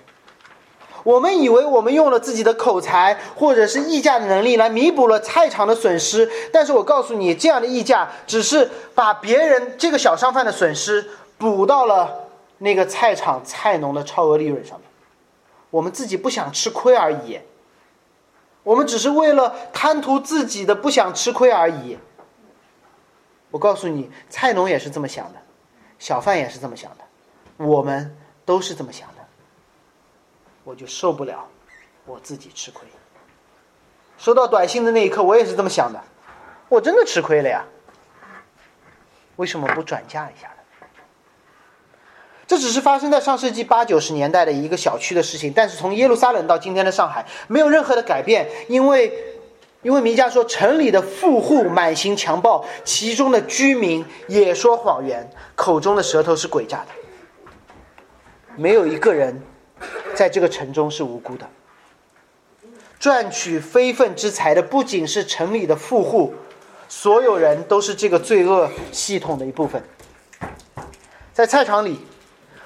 [1.04, 14.88] 我们以为我们用了自己的口才或者是议价的能力来弥补了菜场的损失，但是我告诉你，这样的议价只是把别人这个小商贩的损失补到了那个菜场菜农的超额利润上面。
[15.70, 17.40] 我们自己不想吃亏而已，
[18.64, 21.98] 我们只是为了贪图自己的不想吃亏而已。
[23.52, 25.40] 我告诉你，菜农也是这么想的。
[26.00, 29.13] 小贩也是这么想的，我们都是这么想。
[30.64, 31.48] 我就受不了
[32.06, 32.88] 我自己吃亏。
[34.18, 36.02] 收到短信的那一刻，我也是这么想的，
[36.70, 37.66] 我真的吃亏了呀。
[39.36, 40.88] 为什么不转嫁一下呢？
[42.48, 49.30] 这只是发生在上世纪八九十年代的一个小区的事情，但是从耶路撒冷到今天的上海，没有任何的改变，因为。
[49.84, 56.88] 因为弥迦说，城里的富户满行强暴，其中的居民也说谎言，口中的舌头是诡诈的。
[58.56, 59.42] 没有一个人
[60.16, 61.48] 在这个城中是无辜的。
[63.00, 66.34] 赚取非分之财的不仅是城里的富户，
[66.88, 69.84] 所有人都是这个罪恶系统的一部分。
[71.34, 72.00] 在菜场里，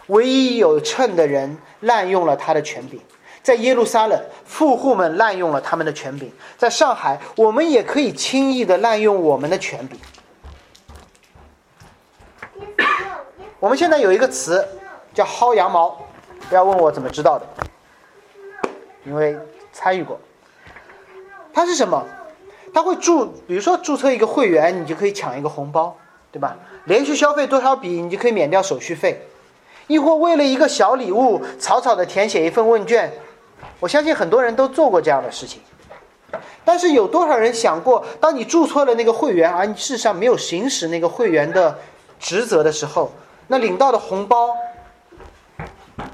[0.07, 3.01] 唯一有秤的人滥用了他的权柄。
[3.41, 9.97] 在耶路撒冷，富户们滥用了他们的权柄；在上海，我们也可以轻易的滥用我们的权柄。
[13.59, 14.67] 我们现在有一个词
[15.13, 15.97] 叫薅羊毛，
[16.49, 17.45] 不要问我怎么知道的，
[19.03, 19.37] 因为
[19.73, 20.19] 参与过。
[21.53, 22.05] 它是什么？
[22.73, 25.97] 它会注，比如说注册一个会员，你就可以抢一个红包，
[26.31, 26.55] 对吧？
[26.85, 29.15] 连续消费多少笔，你就可以免掉手续费；
[29.87, 33.11] 亦或为了一个小礼物，草草的填写一份问卷。
[33.79, 35.61] 我相信很多人都做过这样的事情，
[36.63, 41.77] 但是有多少人想过，当你注册了那个会员，而你事实上没有行使那个会员的
[42.19, 43.11] 职责的时候，
[43.47, 44.55] 那领到的红包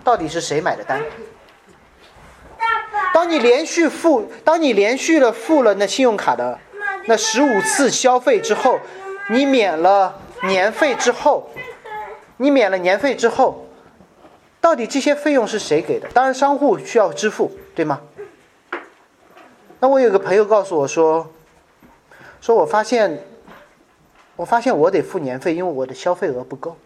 [0.03, 1.01] 到底是谁买的单？
[3.13, 6.59] 当你连续付，当你连续的付了那信用卡的
[7.05, 8.79] 那十五次消费之后，
[9.29, 11.49] 你免了年费之后，
[12.37, 13.67] 你免了年费之后。
[14.59, 16.07] 到底这些费用是谁给的？
[16.13, 17.99] 当然，商户需要支付，对吗？
[19.81, 21.29] 那我有个朋友告诉我说，
[22.39, 23.25] 说我发现，
[24.37, 26.77] 我发现我得付年费，因为我的消费额不够，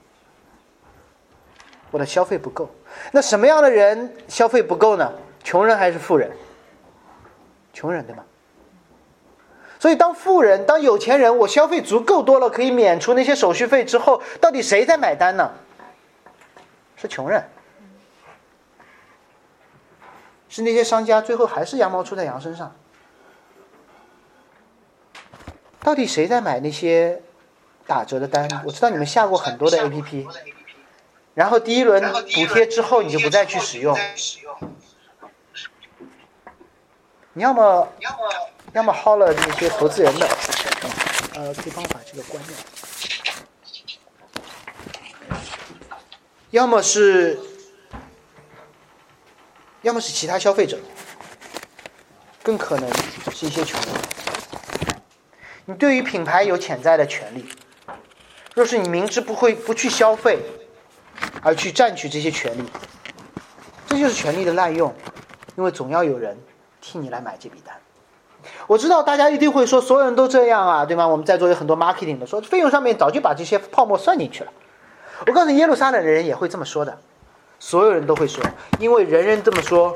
[1.92, 2.70] 我的消费不够。
[3.12, 5.14] 那什么样的人消费不够呢？
[5.44, 6.32] 穷人还是富人？
[7.74, 8.24] 穷人对吗？
[9.80, 15.52] 所以，当富人、当有钱人，我消费足够多了，可以免除那些手续费之后，到底谁在买单呢？
[16.96, 17.48] 是穷人。
[20.50, 22.76] 是那些商家，最后还是羊毛出在羊身上。
[25.82, 27.22] 到底谁在买那些
[27.86, 28.50] 打折的单？
[28.66, 30.28] 我知道你们下过很多的 APP，
[31.38, 33.96] 然后第一轮补贴之后你就不再去使用。
[37.34, 37.88] 你要么
[38.74, 40.28] 要么薅了那些投资人的，
[41.36, 42.56] 呃，可以帮我把这个关掉。
[46.50, 47.40] 要么是。
[49.84, 50.78] 要么是其他消费者，
[52.42, 52.90] 更可能
[53.32, 53.92] 是一些穷人。
[55.66, 57.48] 你对于品牌有潜在的权利，
[58.56, 60.40] 若是你明知不会不去消费，
[61.48, 62.64] 而去占取这些权利，
[63.88, 64.94] 这就是权利的滥用，
[65.56, 66.38] 因为总要有人
[66.82, 67.74] 替你来买这笔单。
[68.68, 71.08] 我知道大家一定会说，所有人都这样啊，对吗？
[71.08, 74.52] 我们在座有很多 marketing 的，说费用上面早就把这些泡沫算进去了。
[75.26, 76.98] 我告诉你，耶路撒冷的人也会这么说的。
[77.60, 78.44] 所有人都会说，
[78.78, 79.96] 因为人人这么说，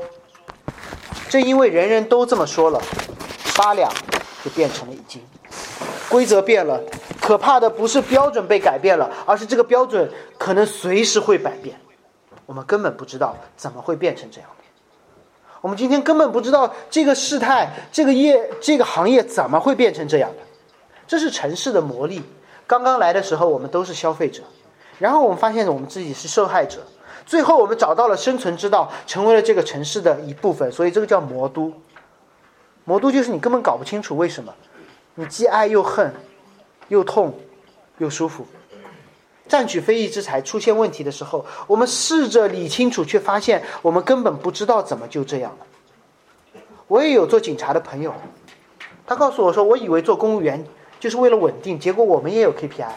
[1.28, 2.80] 正因为人人都这么说了，
[3.58, 3.92] 八两
[4.42, 5.22] 就变成了一斤，
[6.12, 6.78] 规则变了，
[7.22, 11.74] 可怕的不是标准被改变了，而是这个标准可能随时会改变。
[12.44, 14.64] 我们根本不知道怎么会变成这样的。
[15.62, 20.36] 我们今天根本不知道这个事态、这个业、这个行业怎么会变成这样的。
[21.06, 22.22] 这是城市的魔力。
[22.66, 24.42] 刚刚来的时候，我们都是消费者，
[24.98, 26.80] 然后我们发现我们自己是受害者。
[27.24, 30.70] 最后，我们找到了生存之道，成为了这个城市的一部分。
[30.70, 31.72] 所以，这个叫魔都。
[32.84, 34.52] 魔都就是你根本搞不清楚为什么，
[35.14, 36.14] 你既爱又恨，
[36.88, 37.38] 又痛，
[37.98, 38.46] 又舒服。
[39.48, 45.66] 占取非议之财出现问题的时候，我们试着理清楚，却发现我们根本不知道怎么就这样了。
[46.88, 48.14] 我也有做警察的朋友，
[49.06, 50.64] 他告诉我说：“我以为做公务员
[51.00, 52.88] 就是为了稳定，结果我们也有 KPI。”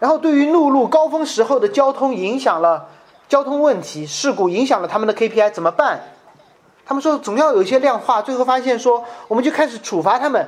[0.00, 2.88] 然后，对于陆路高峰时候的交通影响了
[3.28, 6.00] 交通问题事故，影响了他们的 KPI 怎么办？
[6.90, 10.44] 他们说总要有一些量化，最后发现说我们就开始处罚他们，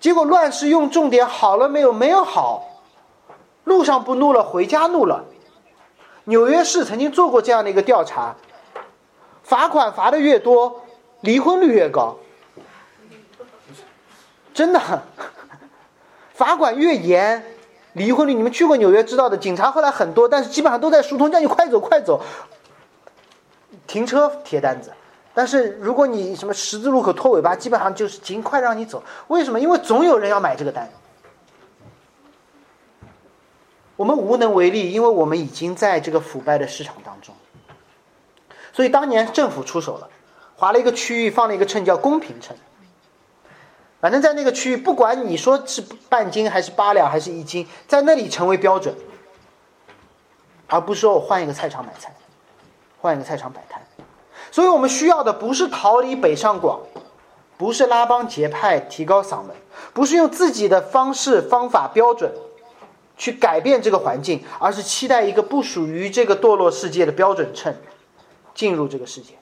[0.00, 1.92] 结果乱世用重点好了没有？
[1.92, 2.80] 没有好。
[3.64, 5.26] 路上不怒了，回家怒了。
[6.24, 8.36] 纽约市曾经做过这样的一个调查，
[9.42, 10.80] 罚款罚的越多，
[11.20, 12.16] 离婚率越高。
[14.54, 14.80] 真的，
[16.32, 17.44] 罚款越严，
[17.92, 18.32] 离婚率。
[18.32, 22.22] 你们去过纽约知道的，警察后来很多，但是基本上都在疏通，叫你快走快走。
[23.86, 24.90] 停车贴单子，
[25.36, 29.02] 但是如果你什么十字路口拖尾巴，基本上就是尽快让你走。
[29.28, 29.60] 为什么？
[29.60, 30.88] 因为总有人要买这个单。
[33.96, 37.34] 我们无能为力，因为我们已经在这个腐败的市场当中。
[38.72, 40.08] 所以当年政府出手了，
[40.56, 42.56] 划了一个区域，放了一个秤，叫公平秤。
[44.00, 48.96] 反正，在那个区域，不管你说是半斤还是八两还是一斤，在那里成为标准，
[50.66, 52.14] 而不是说我换一个菜场买菜，
[53.02, 53.85] 换一个菜场摆摊。
[54.56, 56.80] 所以我们需要的不是逃离北上广，
[57.58, 59.54] 不是拉帮结派提高嗓门，
[59.92, 62.32] 不是用自己的方式方法标准。
[63.18, 67.74] 去改变这个环境，而是期待一个不属于这个堕落世界的标准秤
[68.54, 69.34] 进入这个世界，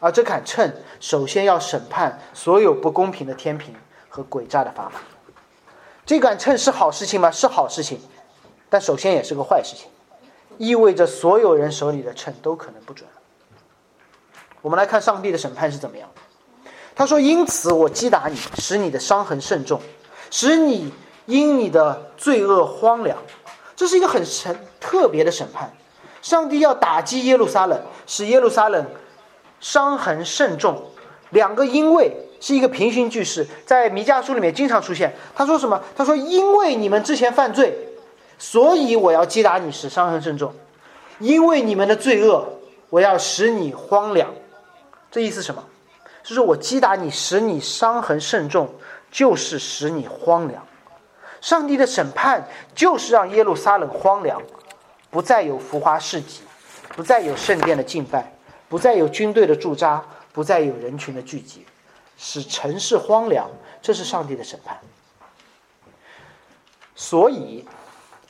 [0.00, 3.72] 而这杆秤首先要审判所有不公平的天平
[4.08, 4.94] 和诡诈的砝码。
[6.04, 7.30] 这杆秤是好事情吗？
[7.30, 8.00] 是好事情，
[8.68, 9.88] 但首先也是个坏事情，
[10.58, 13.08] 意味着所有人手里的秤都可能不准。
[14.62, 16.08] 我们来看上帝的审判是怎么样。
[16.94, 19.80] 他说：“因此我击打你，使你的伤痕甚重，
[20.30, 20.92] 使你。”
[21.26, 23.16] 因你的罪恶荒凉，
[23.76, 25.72] 这是一个很神特别的审判。
[26.22, 28.84] 上帝要打击耶路撒冷，使耶路撒冷
[29.60, 30.82] 伤痕甚重。
[31.28, 35.14] 两个因为是一个平行句式，在弥迦书里面经常出现。
[35.36, 35.80] 他说什么？
[35.94, 37.78] 他说：“因为你们之前犯罪，
[38.36, 40.52] 所以我要击打你，使伤痕甚重。
[41.20, 42.44] 因为你们的罪恶，
[42.88, 44.34] 我要使你荒凉。”
[45.10, 45.64] 这意思什么？
[46.22, 48.72] 就是我击打你，使你伤痕甚重，
[49.10, 50.64] 就是使你荒凉。
[51.40, 54.40] 上帝的审判就是让耶路撒冷荒凉，
[55.10, 56.42] 不再有浮华市集，
[56.90, 58.30] 不再有圣殿的敬拜，
[58.68, 61.66] 不再有军队的驻扎，不再有人群的聚集，
[62.18, 63.50] 使城市荒凉。
[63.80, 64.78] 这是上帝的审判。
[66.94, 67.64] 所以，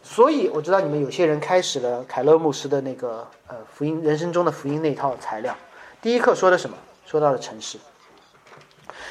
[0.05, 5.57] 所以我知道你们有些人开始了凯勒牧师的那个呃福音人生中的福音那套材料。
[6.03, 6.77] 第一课说的什么？
[7.05, 7.79] 说到了城市。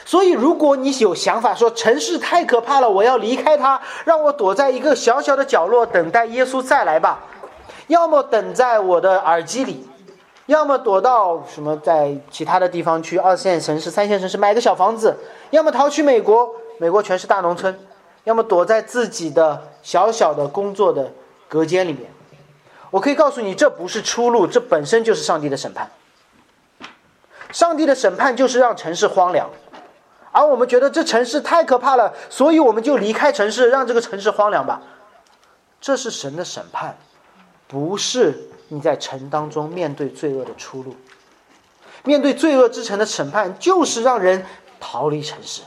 [0.05, 7.19] 所以，如果你有想法说城市太可怕了，我要离开它，让我躲在一个小小的角落等待耶稣再来吧，
[7.87, 9.87] 要么等在我的耳机里，
[10.47, 15.15] 要么躲到什么在其他的地方去二线城市、三线城市买个小房子，
[15.51, 16.49] 要么逃去美国，
[16.79, 17.77] 美国全是大农村，
[18.23, 21.11] 要么躲在自己的小小的工作的
[21.47, 22.11] 隔间里面。
[22.89, 25.91] 我可以告诉你，这不是出路，这本身就是上帝的审判。
[27.51, 29.49] 上帝的审判就是让城市荒凉。
[30.31, 34.81] 而我们觉得这城市太可怕了，所以我们就离开城市，让这个城市荒凉吧。
[35.81, 36.97] 这是神的审判，
[37.67, 40.95] 不是你在城当中面对罪恶的出路。
[42.03, 44.45] 面对罪恶之城的审判，就是让人
[44.79, 45.61] 逃离城市。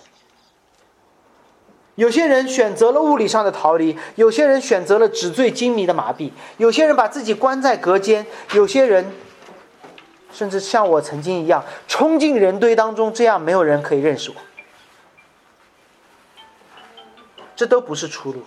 [1.96, 8.24] 有些人选择了物理上的逃离，有些人选择了纸醉金迷的麻痹，有些人把自己关在隔间，
[8.54, 9.12] 有些人
[10.32, 14.36] 甚至像我曾经一样冲进人堆当中，这样没有人可以认识我。
[17.54, 18.42] 这都不是出路，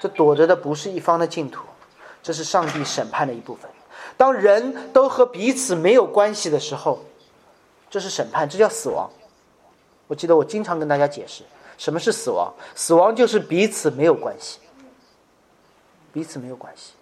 [0.00, 1.64] 这躲着的不是一方的净土，
[2.22, 3.70] 这是上帝审判的一部分。
[4.16, 7.02] 当人都和彼此没有关系的时候，
[7.88, 9.08] 这是审判，这叫死亡。
[10.06, 11.44] 我记得我经常跟大家解释，
[11.78, 12.52] 什么是死亡？
[12.74, 14.58] 死亡就是彼此没有关系，
[16.12, 16.92] 彼此没有关系。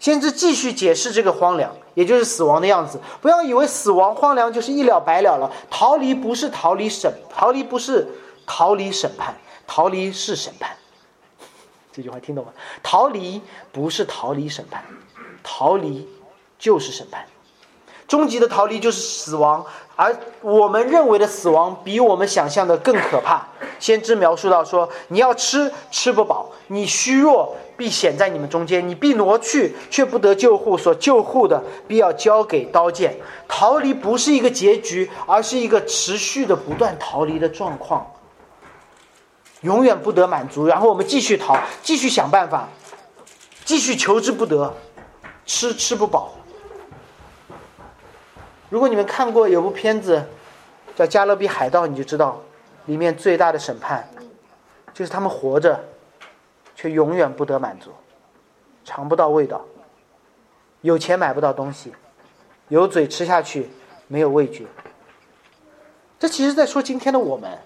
[0.00, 3.00] 先知继续解释这个荒凉，也就是死亡的样子。
[3.20, 8.08] 不要以为死亡荒凉就是一了百了了，逃离不是逃离审，逃离不是。
[8.52, 10.76] 逃离审判，逃离是审判。
[11.92, 12.52] 这句话听懂吗？
[12.82, 13.40] 逃离
[13.70, 14.82] 不是逃离审判，
[15.40, 16.08] 逃离
[16.58, 17.24] 就是审判。
[18.10, 23.46] 终极的逃离就是死亡，而我们认为的死亡比我们想象的更可怕。
[23.78, 30.76] 先知描述到说：“你要吃，吃不饱；你虚弱，必显在你们中间；你必挪去，却不得救护。
[30.76, 38.04] 所救护的，必要交给刀剑。”逃离不是一个结局，而是一个持续的、不断逃离的状况，
[39.60, 40.66] 永远不得满足。
[40.66, 42.68] 然后我们继续逃，继续想办法，
[43.64, 44.74] 继续求之不得，
[45.46, 46.32] 吃吃不饱。
[48.70, 50.24] 如果你们看过有部片子
[50.96, 52.40] 叫《加勒比海盗》，你就知道，
[52.86, 54.08] 里面最大的审判
[54.94, 55.78] 就是他们活着，
[56.74, 57.90] 却永远不得满足，
[58.84, 59.62] 尝不到味道，
[60.82, 61.92] 有钱买不到东西，
[62.68, 63.68] 有嘴吃下去
[64.06, 64.66] 没有味觉。
[66.18, 67.58] 这其实在说今天的我们。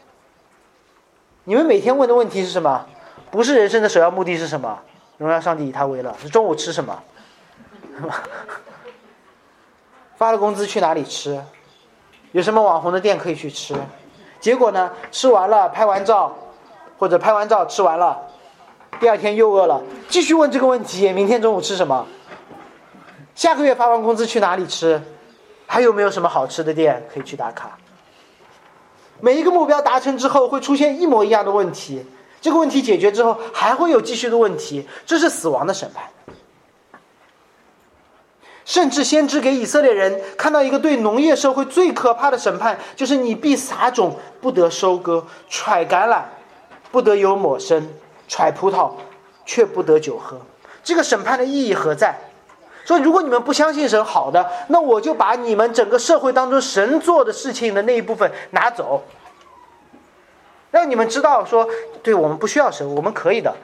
[1.46, 2.86] 你们每天问的问题是什么？
[3.30, 4.80] 不是人生的首要目的是什么？
[5.18, 6.16] 荣耀上帝以他为乐。
[6.18, 7.02] 是中午吃什么？
[10.16, 11.42] 发了工资去哪里吃？
[12.32, 13.74] 有什么网红的店可以去吃？
[14.40, 14.90] 结果呢？
[15.10, 16.36] 吃完了，拍完照，
[16.98, 18.20] 或者拍完照吃完了，
[19.00, 22.06] 第二天又饿了，继续问这个问题：明天中午吃什么？
[23.34, 25.00] 下个月发完工资去哪里吃？
[25.66, 27.78] 还有没有什么好吃的店可以去打卡？
[29.20, 32.04] 每一个目标达成之后，会出现一模一样的问题。
[32.40, 34.86] 这个问题解决之后，还会有继续的问题。
[35.06, 36.04] 这是死亡的审判。
[38.64, 46.22] 甚至先知给以色列人看到一个对农业社会最可怕的审判，就是你必撒种不得收割，揣橄榄
[46.90, 47.88] 不得有抹生，
[48.26, 48.92] 揣葡萄
[49.44, 50.38] 却不得酒喝。
[50.82, 52.18] 这个审判的意义何在？
[52.86, 59.02] 说如果你们不相信神，好的，那我就把你们整个社会当中神做的事情的那一部分拿走，
[60.70, 61.66] 让你们知道说，
[62.02, 63.54] 对我们不需要神，我们可以的。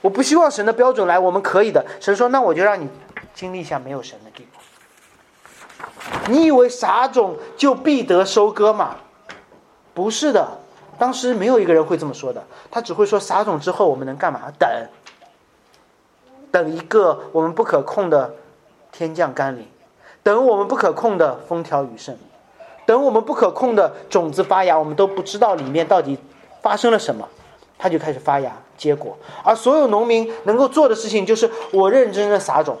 [0.00, 1.84] 我不希望神的标准来，我们可以的。
[2.00, 2.88] 神说，那我就让你。
[3.34, 4.58] 经历一下没有神的地步，
[6.32, 8.96] 你以为撒种就必得收割吗？
[9.92, 10.56] 不是的，
[10.98, 12.42] 当时没有一个人会这么说的。
[12.70, 14.50] 他只会说撒种之后我们能干嘛？
[14.58, 14.66] 等，
[16.50, 18.34] 等一个我们不可控的
[18.90, 19.68] 天降甘霖，
[20.22, 22.18] 等我们不可控的风调雨顺，
[22.86, 26.18] 等我们不可控的种子发芽，我们都不知道里面到底
[26.62, 27.28] 发生了什么，
[27.78, 29.16] 它就开始发芽结果。
[29.44, 32.78] 而所有农民能够做的事情就是我认认真真撒种。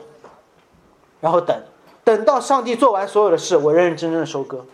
[1.20, 1.56] 然后等，
[2.04, 4.64] 等到上帝做完所有的事，我认认真真的收割。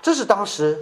[0.00, 0.80] 这是当时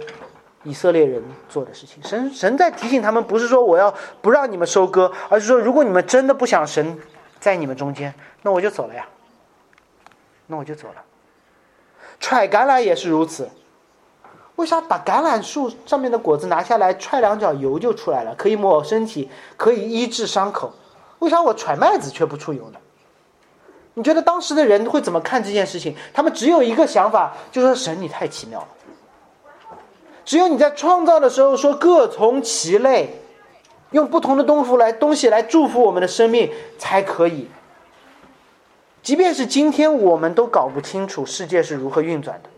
[0.63, 2.01] 以色列人做的事情。
[2.03, 6.99] 神神在提醒他们，不是说我要不让你们收割，而是说如果你们真的不想神
[7.39, 9.07] 在你们中间，那我就走了呀。
[10.45, 11.03] 那我就走了。
[12.19, 13.49] 踹橄榄也是如此。
[14.57, 20.73] 为啥把橄榄树上面的果子拿下来踹两脚油就出来了，可以抹身体，可以医治伤口？
[21.19, 22.79] 为啥我踹麦子却不出油呢？
[23.93, 25.95] 你觉得当时的人会怎么看这件事情？
[26.13, 28.67] 他们只有一个想法，就说神你太奇妙了。
[30.25, 33.21] 只有你在创造的时候说各从其类，
[33.91, 37.47] 用不同的东西来东西来祝福我们的生命才可以。
[39.01, 42.49] 即便是今天我们都搞不清楚世界是如何运转的，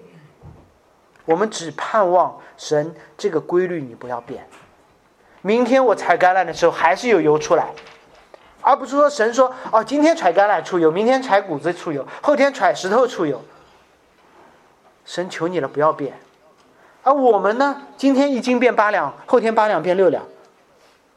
[1.29, 4.47] 我们只盼望神这个规律你不要变。
[5.43, 7.71] 明天我采橄榄的时候还是有油出来。
[8.61, 13.43] 而不是说神说哦，今天采橄榄出油，明天采谷子出油，后天采石头出油。
[15.05, 16.19] 神求你了，不要变。
[17.03, 20.25] 而我们呢，今天一斤变八两，后天八两变六两，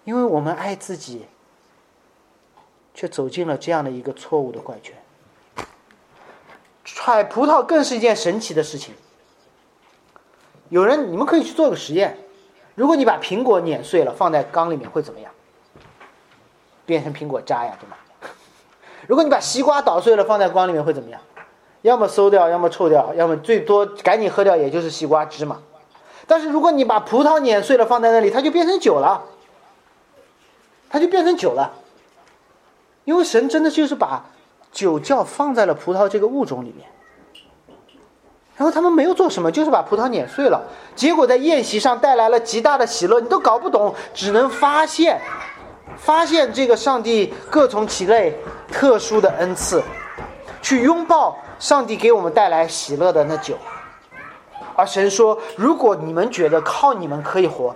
[0.05, 1.27] 因为我们爱自己，
[2.93, 4.95] 却走进了这样的一个错误的怪圈。
[6.85, 8.95] 采葡萄更是一件神奇的事情。
[10.73, 12.17] 有人，你们可以去做个实验，
[12.75, 15.31] 如果你把苹果碾碎了放在缸里面，会怎么样？
[16.87, 17.97] 变成苹果渣呀，对吗？
[19.07, 21.21] 如果你把西瓜捣碎了放在缸里面会怎么样？
[21.83, 25.61] 要么馊掉，要么臭掉，要么最多赶紧喝掉，也就是西瓜汁嘛。
[26.27, 29.25] 但是如果你把葡萄碾碎了放在那里，它就变成酒了，
[30.89, 31.75] 它就变成酒了。
[33.05, 34.25] 因为神真的就是把
[34.73, 36.89] 酒窖放在了葡萄这个物种里面，
[38.63, 40.63] 然后他们没有做什么，就是把葡萄碾碎了，
[40.95, 45.21] 结果在宴席上带来了极大的喜乐，你都搞不懂，只能发现。
[45.97, 48.39] 发现这个上帝各从其类
[48.71, 49.83] 特殊的恩赐，
[50.63, 53.59] 去拥抱上帝给我们带来喜乐的那酒。
[54.77, 57.75] 而神说：“如果你们觉得靠你们可以活，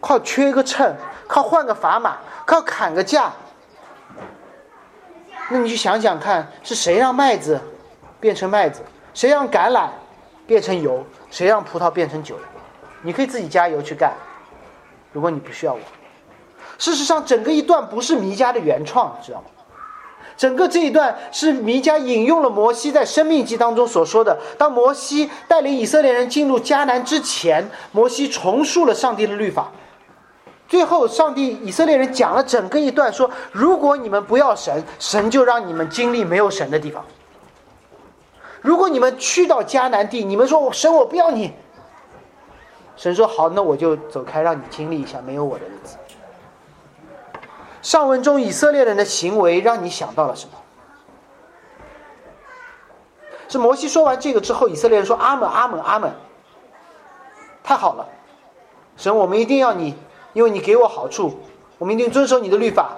[0.00, 0.94] 靠缺个秤，
[1.26, 3.32] 靠换个砝码，靠砍个价，
[5.48, 7.60] 那你去想想看，是谁让麦子
[8.20, 8.80] 变成麦子？
[9.14, 9.88] 谁让橄榄
[10.46, 11.02] 变成油？
[11.30, 12.36] 谁让葡萄变成酒？
[13.02, 14.12] 你可以自己加油去干。
[15.12, 15.80] 如果你不需要我，
[16.76, 19.44] 事实上，整个一段不是弥迦的原创，你知道吗？
[20.36, 29.70] 整个这一段是弥迦引用了摩西在《生命记》当中所说的：当摩西带领以色列人进入迦南之前，摩西重述了上帝的律法。
[30.66, 37.04] 最后，上帝以色列人讲了整个一段，说：如果你们不要神，神就让你们经历没有神的地方。
[38.64, 41.52] 如果你们去到迦南地，你们说神我不要你，
[42.96, 45.98] 神说好，那我就走开，让你经历一下没有我的日子。
[47.82, 50.52] 上文中以色列人的行为让你想到了什么？
[53.48, 56.10] 是摩西说完这个之后，以色列人说阿门阿门阿门，
[57.62, 58.08] 太好了，
[58.96, 59.94] 神我们一定要你，
[60.32, 61.38] 因为你给我好处，
[61.76, 62.96] 我们一定遵守你的律法，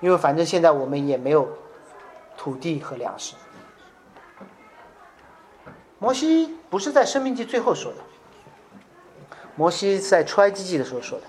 [0.00, 1.48] 因为反正现在我们也没有
[2.36, 3.34] 土地和粮食。
[6.04, 7.98] 摩西不是在生命记最后说的，
[9.56, 11.24] 摩西在出埃及记的时候说的。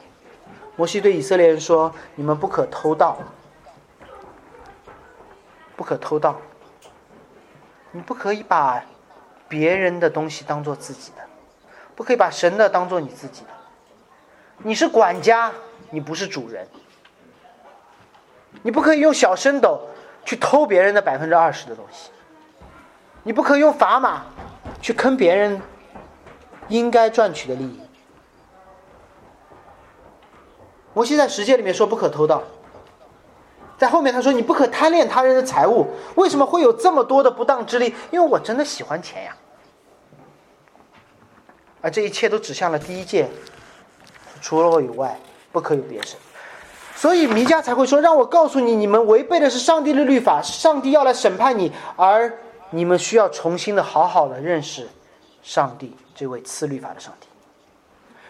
[0.76, 3.18] 摩西对以色列人说：“你们不可偷盗，
[5.78, 6.36] 不可偷盗。
[7.92, 8.84] 你不可以把
[9.48, 11.22] 别人的东西当做自己的，
[11.96, 13.52] 不可以把神的当做你自己的。
[14.58, 15.54] 你是管家，
[15.90, 16.68] 你不是主人。
[18.62, 19.88] 你不可以用小升斗
[20.26, 22.12] 去偷别人的百分之二十的东西。
[23.24, 24.26] 你不可以用砝码。”
[24.82, 25.62] 去坑别人
[26.68, 27.80] 应该赚取的利益。
[30.94, 32.42] 摩西在十诫里面说不可偷盗，
[33.78, 35.88] 在后面他说你不可贪恋他人的财物。
[36.16, 37.94] 为什么会有这么多的不当之力？
[38.12, 39.36] 因为我真的喜欢钱呀。
[41.82, 43.28] 而这一切都指向了第一诫，
[44.40, 45.20] 除了我以外
[45.52, 46.18] 不可有别神。
[46.96, 52.32] 所以弥迦才会说让我告诉你，你们违背的是上帝的律法，上帝要来审判你，而。
[52.72, 54.88] 你们需要重新的好好的认识
[55.44, 57.28] 上帝这位次律法的上帝。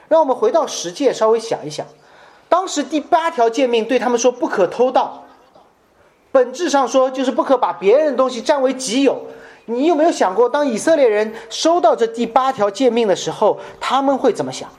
[0.07, 1.85] 让我们回到十诫，稍微想一想，
[2.47, 5.23] 当时第八条诫命对他们说不可偷盗，
[6.31, 9.25] 本质上说就是不可把别人的东西占为己有。
[9.65, 14.69] 你有没有想过，当以色列人收到这第八条诫命的时候，他们会怎么想？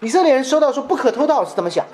[0.00, 1.84] 以色列人收到说不可偷盗是怎么想？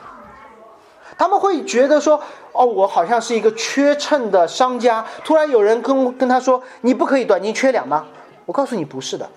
[1.20, 2.18] 他们会觉得说
[2.52, 5.04] ：“哦，我好像是一个缺秤的商家。
[5.22, 8.06] 突然有人跟跟他说，你不可以短斤缺两吗？
[8.46, 9.28] 我告诉你，不是的。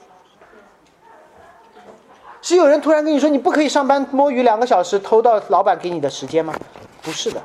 [2.41, 6.55] 是有人突然跟你说，你不可以上班摸鱼两个小时，偷到老板给你的时间吗？
[7.01, 7.43] 不是的。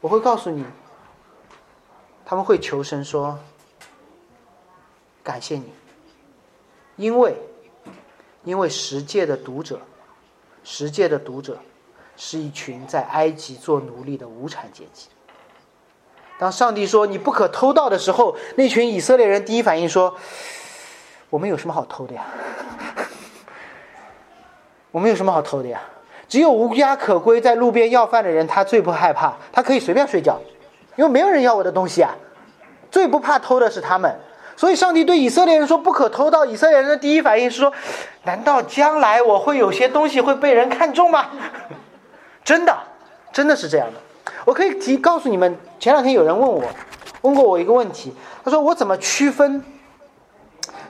[0.00, 0.64] 我会告诉你，
[2.24, 3.38] 他们会求神说，
[5.22, 5.70] 感谢你，
[6.96, 7.36] 因为，
[8.44, 9.78] 因为十诫的读者。”
[10.64, 11.58] 十诫的读者
[12.16, 15.08] 是一群在埃及做奴隶的无产阶级。
[16.38, 20.16] 当上帝说你不可偷盗的时候，那群以色列人第一反应说
[21.30, 22.24] ：“我们有什么好偷的呀？
[24.90, 25.80] 我们有什么好偷的呀？
[26.28, 30.40] 只有无家可归在路边要饭的人，他最不害怕，他可以随便睡觉，
[30.96, 32.16] 因为没有人要我的东西啊。
[32.90, 34.18] 最不怕偷的是他们。”
[34.56, 37.72] 所以，上帝对以色列人说：“不可偷盗。”以色列人的第一反应是说
[38.22, 41.26] ：“难道将来我会有些东西会被人看中吗？”
[42.44, 42.76] 真的，
[43.32, 44.32] 真的是这样的。
[44.44, 46.62] 我可以提告诉你们，前两天有人问我，
[47.22, 49.64] 问过我一个问题，他说：“我怎么区分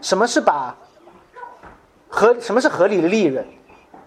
[0.03, 0.77] 什么是把
[2.09, 3.47] 合什么是合理的利润，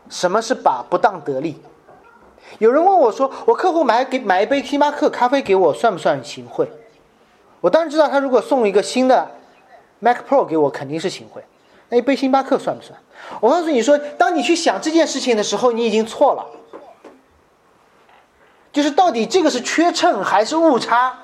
[0.08, 1.60] 什么是把不当得利？”
[2.60, 6.72] 有人问我说：“我客户买给买一杯星巴克咖啡给我，算不算行贿？”
[7.60, 9.32] 我当然知道，他如果送一个新的。
[10.00, 11.44] Mac Pro 给我肯定是行贿，
[11.90, 13.00] 那一杯星巴克算不算？
[13.42, 16.46] 我告诉你说，当你去想这件事情的时候，你已经错了。
[18.72, 21.18] 就是到底这个是缺秤还是误差？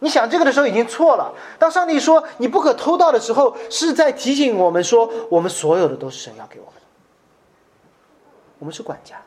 [0.00, 1.32] 你想这个的时候已经错了。
[1.58, 6.86] 当上帝说你不可偷盗的时候，是在提醒我们说，我们所有的都是神要给我们的，
[8.58, 9.22] 我们是管家。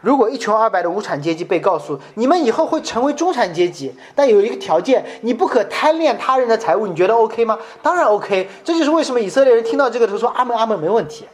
[0.00, 7.58] 如果一穷二白的无产阶级被告诉你们以后会成为中产阶级，但有一个条件，你不可贪恋他人的财物，你觉得 OK 吗？
[7.82, 8.48] 当然 OK。
[8.62, 11.26] 这就是为什么以色列人听到这个时候说阿门阿门没问题。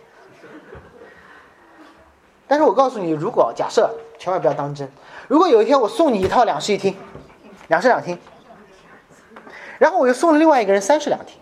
[2.47, 4.91] 但是我告诉你，如果假设千万不要当真，
[5.29, 6.97] 如果有一天我送你一套两室一厅，
[7.69, 8.19] 两室两厅，
[9.79, 11.39] 然后我又送了另外一个人三室两厅，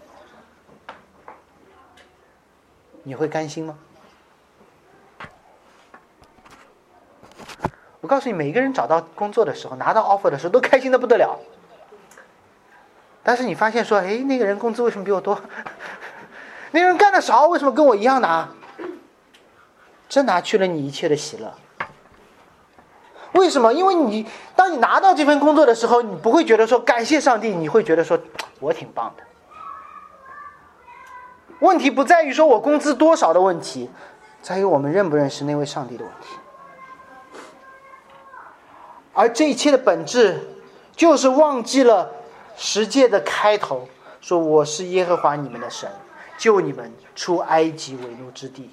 [3.05, 3.79] 你会甘心吗？
[8.03, 11.39] 我告诉你，每一个人找到工作的时候，拿到 offer 的时候，都开心的不得了。
[13.23, 15.41] 但是你发现说，哎，那个人工资为什么比我多？
[16.73, 18.49] 那个人干的少，为什么跟我一样拿？
[20.09, 21.55] 这拿去了你一切的喜乐。
[23.35, 23.73] 为什么？
[23.73, 24.27] 因为你
[24.57, 28.19] 当你拿到这份工作的时候，你不会觉得说感谢上帝，你会觉得说
[28.59, 29.23] 我挺棒的。
[31.61, 33.89] 问题不在于说我工资多少的问题，
[34.43, 36.37] 在于我们认不认识那位上帝的问题。
[39.13, 40.49] 而这一切的本质，
[40.97, 42.11] 就是忘记了
[42.57, 43.89] 十诫的开头，
[44.21, 45.91] 说我是耶和华你们的神，
[46.39, 48.71] 救你们出埃及为奴之地。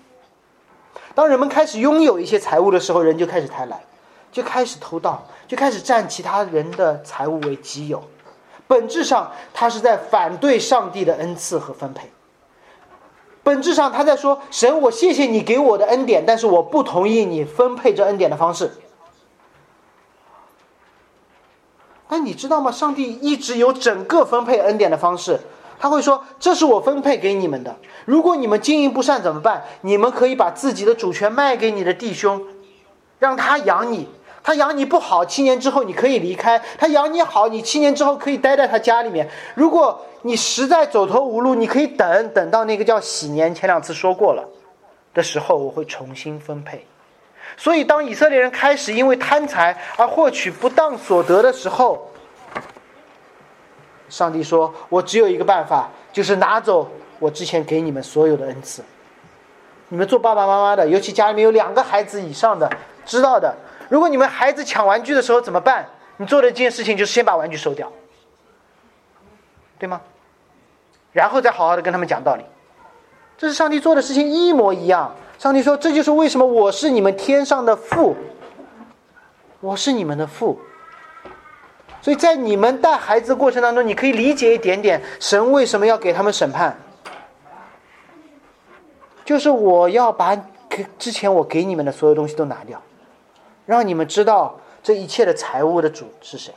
[1.14, 3.74] 当人们开始拥有一些财物的时候，人就开始贪婪，
[4.32, 8.04] 就开始偷盗，就开始占其他人的财物为己有。
[8.68, 12.10] 本质上，他是在反对上帝的恩赐和分配。
[13.44, 18.72] 本质上，他在说：“神，我谢谢你给我的恩典，但是我不同意你分配这恩典的方式。”
[22.10, 22.70] 但你知道吗？
[22.72, 25.40] 上帝一直有整个分配恩典的方式。
[25.80, 27.74] 他会说：“这是我分配给你们的。
[28.04, 29.64] 如果你们经营不善怎么办？
[29.82, 32.42] 你们可以把自己的主权卖给你的弟兄，
[33.20, 34.10] 让他养你。
[34.42, 39.30] 他养你不好，七年之后你可以离开；他养你好，你七年之后可以待在他家里面。
[39.56, 44.44] 如果……”你实在走投无路，你可以等等到那个叫喜年，前两次说过了
[45.14, 46.86] 的时候，我会重新分配。
[47.60, 52.10] 所以，当以色列人开始因为贪财而获取不当所得的时候，
[54.08, 56.90] 上帝说：“我只有一个办法，就是拿走
[57.20, 58.82] 我之前给你们所有的恩赐。
[59.90, 62.72] 你们做爸爸妈妈的，尤其家里面有两个孩子以上的，
[63.06, 63.54] 知道的。
[63.90, 65.86] 如果你们孩子抢玩具的时候怎么办？
[66.16, 67.92] 你做的这件事情就是先把玩具收掉。”
[69.78, 70.00] 对吗？
[71.12, 72.46] 然后再好好的跟他们讲道理，
[73.38, 75.14] 这是上帝做的事情一模一样。
[75.40, 78.16] 上帝说：“这就是为什么我是你们天上的父，
[79.62, 80.60] 我是你们的父。”
[82.04, 86.78] 所以在你们带孩子过程当中，你可以理解一点点神为什么要给他们审判，
[89.24, 90.36] 就是我要把
[90.98, 92.82] 之前我给你们的所有东西都拿掉，
[93.66, 96.54] 让你们知道这一切的财物的主是谁，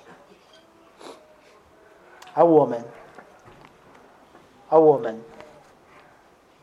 [2.35, 2.85] 而我们。
[4.69, 5.21] 而我们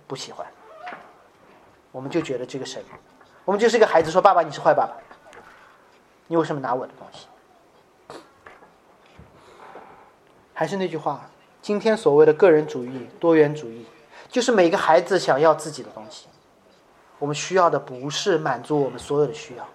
[0.08, 0.44] 不喜欢，
[1.92, 2.84] 我们就觉得这个神，
[3.46, 4.96] 我们就是一个孩子说：“爸爸，你是坏爸爸，
[6.28, 7.28] 你为什么拿我的东西？”
[10.54, 11.30] 还是那句话，
[11.62, 13.86] 今天所谓的个人主义、多元主义，
[14.28, 16.28] 就是每个孩子想要自己的东西。
[17.18, 19.68] 我们需要的不是满足我们所有的需要，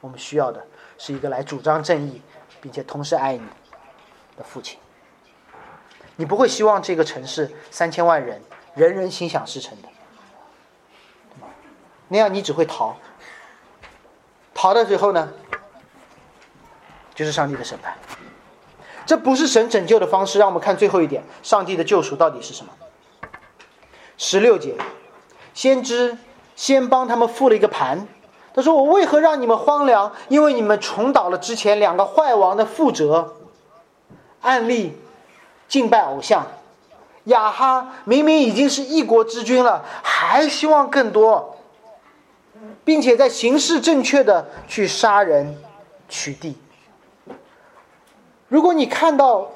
[0.00, 0.64] 我们需要的
[0.96, 2.22] 是一个来主张正义，
[2.60, 3.46] 并且同时爱你
[4.36, 4.78] 的父亲。
[6.16, 8.40] 你不会希望这个城市三千万人
[8.74, 9.88] 人人心想事成的，
[12.08, 12.96] 那样你只会逃，
[14.54, 15.28] 逃到最后呢，
[17.14, 17.96] 就是上帝的审判。
[19.06, 20.38] 这不是神拯救的方式。
[20.38, 22.72] 让我们看最后一点，上帝的救赎到底是什么？
[24.16, 24.76] 十六节，
[25.54, 26.18] 先知
[26.56, 28.06] 先帮他们复了一个盘，
[28.54, 30.12] 他说：“我为何让你们荒凉？
[30.28, 33.36] 因为你们重蹈了之前两个坏王的覆辙。”
[34.42, 34.98] 案例。
[35.68, 36.46] 敬拜偶像，
[37.24, 41.57] 亚哈明明已经是一国之君了，还希望更多，
[42.88, 45.54] 并且在形势正确的去杀人
[46.08, 46.54] 取缔。
[48.48, 49.50] 如果你看到，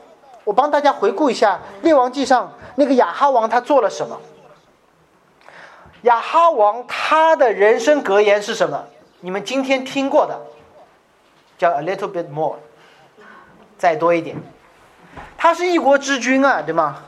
[0.44, 4.20] 我帮大家回顾一下《列王记》上那个亚哈王他做了什么？
[6.02, 8.84] 亚哈王他的人生格言是什么？
[9.20, 10.38] 你们今天听过的，
[11.56, 12.56] 叫 “a little bit more”，
[13.78, 14.36] 再多一点。
[15.38, 17.02] 他是一国之君啊，对吗？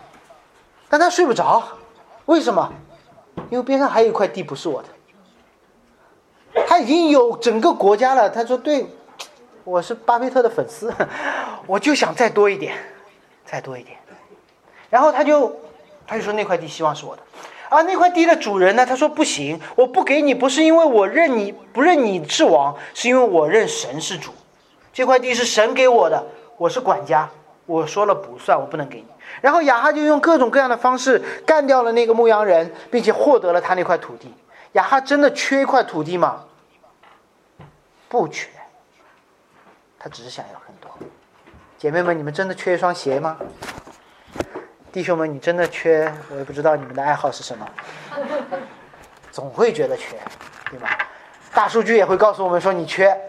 [0.88, 1.62] 但他睡不着，
[2.24, 2.72] 为什么？
[3.50, 4.88] 因为边上还有一块地不是我的。
[6.66, 8.28] 他已经有整个国家了。
[8.28, 8.86] 他说：“对，
[9.64, 10.92] 我是巴菲特的粉丝，
[11.66, 12.74] 我就想再多一点，
[13.44, 13.96] 再多一点。”
[14.90, 15.54] 然后他就
[16.06, 17.22] 他就说那块地希望是我的。
[17.70, 18.86] 而那块地的主人呢？
[18.86, 24.32] 他说：“不行，我不给你，不是因为我认你不认你是王，是因为我认神是主。
[24.92, 26.24] 这块地是神给我的，
[26.56, 27.28] 我是管家。”
[27.66, 29.06] 我说了不算，我不能给你。
[29.40, 34.30] 然后亚哈就用各种各样的方式干掉了那个牧羊人，并且获得了他那块土地。
[34.72, 36.44] 亚哈真的缺一块土地吗？
[38.14, 38.48] 不缺，
[39.98, 40.88] 他只是想要更多。
[41.76, 43.36] 姐妹们，你们真的缺一双鞋吗？
[44.92, 46.14] 弟兄们，你真的缺？
[46.30, 47.68] 我也不知道你们的爱好是什么，
[49.32, 50.16] 总会觉得缺，
[50.70, 51.08] 对吧？
[51.52, 53.20] 大数据也会告诉我们说你缺。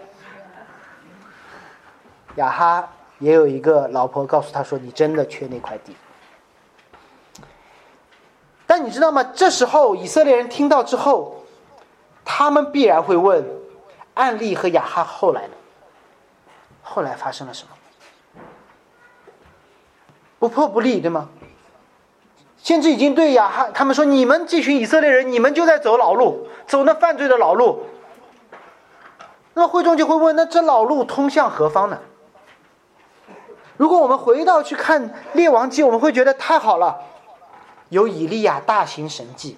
[2.35, 2.87] 雅哈。
[3.17, 5.95] 也有一个老婆告诉他说：“你真的缺那块地。”
[8.67, 9.23] 但你知道吗？
[9.33, 11.45] 这时候以色列人听到之后，
[12.25, 13.41] 他们必然会问
[14.15, 15.53] ：“暗利和雅哈后来呢？
[16.81, 17.69] 后来发生了什么？
[20.39, 21.29] 不破不立，对吗？
[22.57, 27.83] 先知已经对雅哈他们说：‘你们这群以色列人，你们就在走老路，走那犯罪的老路。’
[29.53, 31.99] 那么会众就会问：‘那这老路通向何方呢？’
[33.77, 37.01] 如果我们回到去看《列王记》，我们会觉得太好了，
[37.89, 39.57] 有以利亚大行神迹，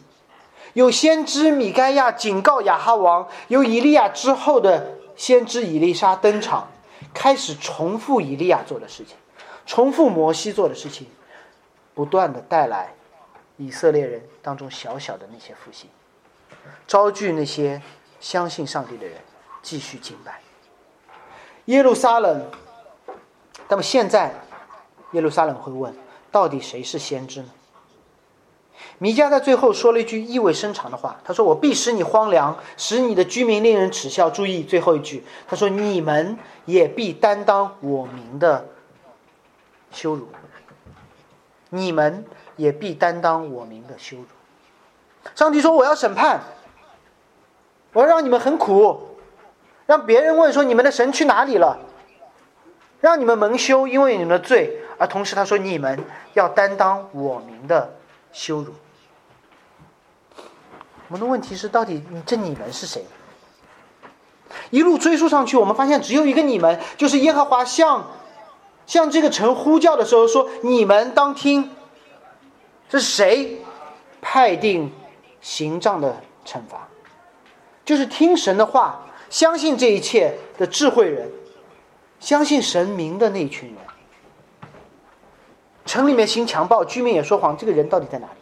[0.77, 6.67] 有先知米该亚警告亚哈王，有以利亚之后的先知以利沙登场，
[7.15, 9.17] 开始重复以利亚做的事情，
[9.65, 11.07] 重复摩西做的事情，
[11.95, 12.93] 不断的带来
[13.57, 15.89] 以色列人当中小小的那些复兴，
[16.85, 17.81] 招聚那些
[18.19, 19.17] 相信上帝的人
[19.63, 20.39] 继续敬拜。
[21.65, 22.45] 耶路撒冷。
[23.67, 24.31] 那么现在，
[25.13, 25.91] 耶路撒冷会问：
[26.31, 27.49] 到底谁是先知呢？
[28.99, 38.67] 弥迦在最后说了一句意味深长的话，他说：“我必使你荒凉，使你的居民令人耻笑。”注意最后一句，他说：“你们也必担当我民的
[39.91, 40.27] 羞辱。
[41.69, 42.25] 你们
[42.55, 44.25] 也必担当我民的羞辱。”
[45.35, 46.41] 上帝说：“我要审判，
[47.93, 49.17] 我要让你们很苦，
[49.85, 51.79] 让别人问说你们的神去哪里了。”
[52.99, 57.93] 让你们蒙羞，因为你们的罪；而同时，他说你们要担当我民的
[58.31, 58.73] 羞辱。
[61.07, 63.05] 我们的问题是，到底这你们是谁？
[64.69, 68.11] 一路追溯上去，我们发现只有一个你们，就是耶和华向
[68.85, 71.71] 向这个城呼叫的时候说：“你们当听，
[72.89, 73.61] 这是谁
[74.21, 74.91] 派定
[75.41, 76.87] 行杖的惩罚？
[77.85, 81.31] 就是听神的话，相信这一切的智慧人。”
[82.19, 83.77] 相信神明的那一群人，
[85.85, 88.39] 城里面行强暴，居民也说谎，这个人到底在哪里？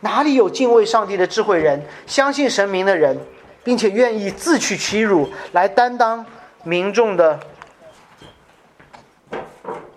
[0.00, 3.18] 哪里有敬畏上帝的智慧人，相信神明的人，
[3.64, 6.24] 并且愿意自取其辱来担当
[6.64, 7.40] 民众的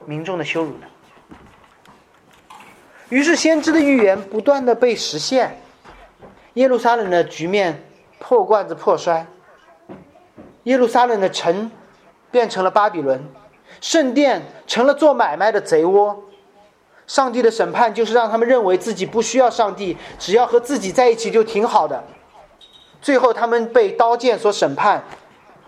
[0.06, 0.88] 民众的羞辱呢？
[3.10, 5.62] 于是先知的预言不断的被实现，
[6.54, 7.84] 耶路撒冷的局面
[8.20, 9.26] 破罐子破摔，
[10.64, 11.72] 耶路撒冷的城。
[12.32, 13.22] 变成了巴比伦，
[13.82, 16.24] 圣殿成了做买卖的贼窝。
[17.12, 22.02] 上帝的审判就是让他们认为自己不需要上帝，只要和自己在一起就挺好的。
[23.02, 25.04] 最后，他们被刀剑所审判，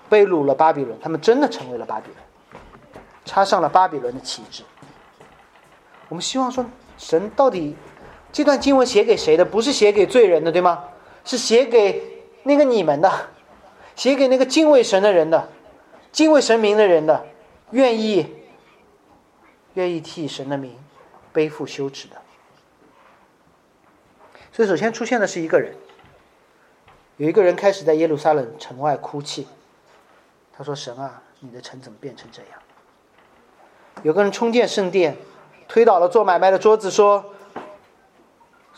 [0.07, 0.97] 被掳了巴比伦。
[1.01, 2.61] 他们真的成为了巴比伦，
[3.25, 4.63] 插上了巴比伦的旗帜。
[6.07, 6.65] 我们希望说，
[6.97, 7.75] 神到底
[8.31, 9.43] 这段经文写给谁的？
[9.43, 10.85] 不是写给罪人的，对吗？
[11.25, 12.01] 是写给
[12.43, 13.11] 那个你们的，
[13.97, 15.49] 写给那个敬畏神的人的。
[16.13, 17.25] 敬畏神明的人的，
[17.71, 18.33] 愿意
[19.73, 20.73] 愿意替神的名
[21.33, 22.15] 背负羞耻的。
[24.51, 25.75] 所以，首先出现的是一个人，
[27.17, 29.47] 有一个人开始在耶路撒冷城外哭泣。
[30.55, 32.51] 他说：“神啊，你的城怎么变成这样？”
[34.03, 35.17] 有个人冲进圣殿，
[35.67, 37.33] 推倒了做买卖的桌子，说：“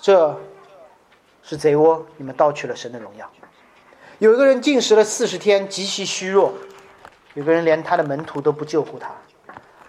[0.01, 0.39] 这
[1.43, 3.30] 是贼窝，你们盗取了神的荣耀。”
[4.20, 6.53] 有一个人进食了四十天，极其虚弱。
[7.34, 9.14] 有个人连他的门徒都不救护他，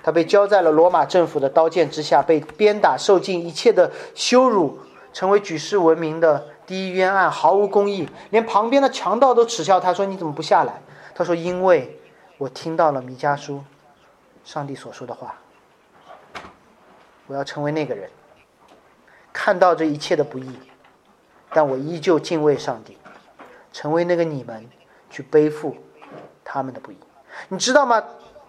[0.06, 4.78] 他被交在了罗马政府的刀剑之下，被鞭打，受尽一切的羞辱，
[5.12, 10.80] 成为举世闻名的第一冤案，毫无公义，连旁边的强盗都耻笑他，说：“你怎么不下来？”
[11.12, 11.98] 他说：“因为
[12.38, 13.64] 我听到了弥迦书，
[14.44, 15.34] 上帝所说的话，
[17.26, 18.08] 我要成为那个人，
[19.32, 20.56] 看到这一切的不义，
[21.50, 22.96] 但我依旧敬畏上帝，
[23.72, 24.70] 成为那个你们
[25.10, 25.76] 去背负
[26.44, 26.96] 他们的不义。”
[27.50, 28.00] 你知道吗？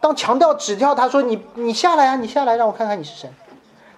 [0.08, 3.30] 当强调指教他说：“你你下来啊，你下来，让我看看你是谁。”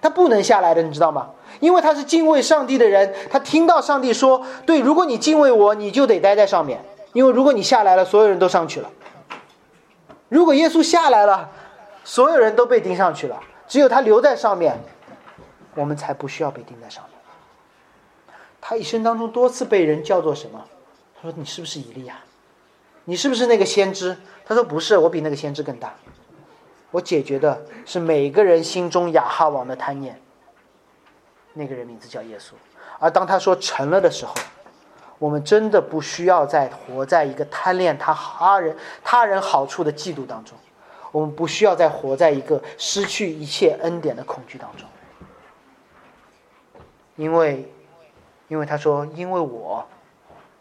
[0.02, 1.30] 他不能下来的，你知道吗？
[1.60, 8.90] 因为他是敬畏上帝的人，他听到上帝说：“对，如果你敬畏我，你就得待在上面，因为如果你下来了，所有人都上去了。
[10.28, 11.48] 如果耶稣下来了，
[12.02, 13.38] 所有人都被钉上去了，
[13.68, 14.80] 只有他留在上面，
[15.76, 17.14] 我们才不需要被钉在上面。”
[18.60, 20.60] 他一生当中多次被人叫做什么？
[21.22, 22.16] 他说：“你是不是以利亚？”
[23.06, 24.16] 你是不是那个先知？
[24.50, 25.94] 他说不是，我比那个先知更大。
[26.90, 30.20] 我解决的是每个人心中亚哈王的贪念。
[31.52, 32.54] 那个人名字叫耶稣。
[32.98, 34.34] 而当他说成了的时候，
[35.20, 40.58] 我们真的不需要再活在一个贪恋他他人他人好处的嫉妒当中，
[41.12, 44.88] 我们不需要再活在一个失去一切恩典的恐惧当中。
[47.14, 47.72] 因为，
[48.48, 49.86] 因为他说，因为我。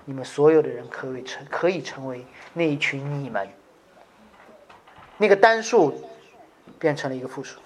[0.06, 3.48] 你们所有的人可以成，可以成为那一群你们。
[5.20, 5.94] 那个单数
[6.80, 7.60] 变成了一个复数。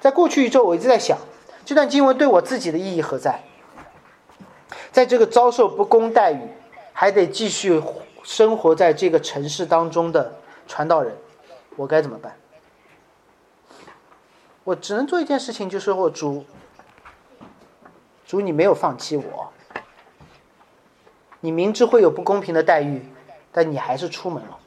[0.00, 1.16] 在过去一周，我一直在想，
[1.64, 3.42] 这段经文对我自己的意义何在？
[4.90, 6.40] 在这个遭受不公待遇，
[6.92, 7.82] 还得继续
[8.22, 10.34] 生活在这个城市当中的
[10.66, 11.16] 传道人，
[11.76, 12.36] 我该怎么办？
[14.64, 16.44] 我只能做一件事情，就是我主，
[18.26, 19.52] 主，你没有放弃我。
[21.40, 23.04] 你明知会有不公平的待遇，
[23.50, 24.58] 但你还是出门了。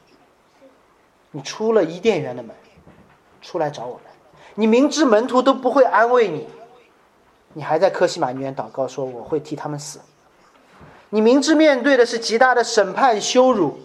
[1.36, 2.56] 你出了伊甸园的门，
[3.42, 4.02] 出来找我们。
[4.54, 6.48] 你明知门徒都不会安慰你，
[7.52, 10.00] 你还在科西玛园祷告说我会替他们死。
[11.10, 13.78] 你明知面对的是极大的审判羞辱，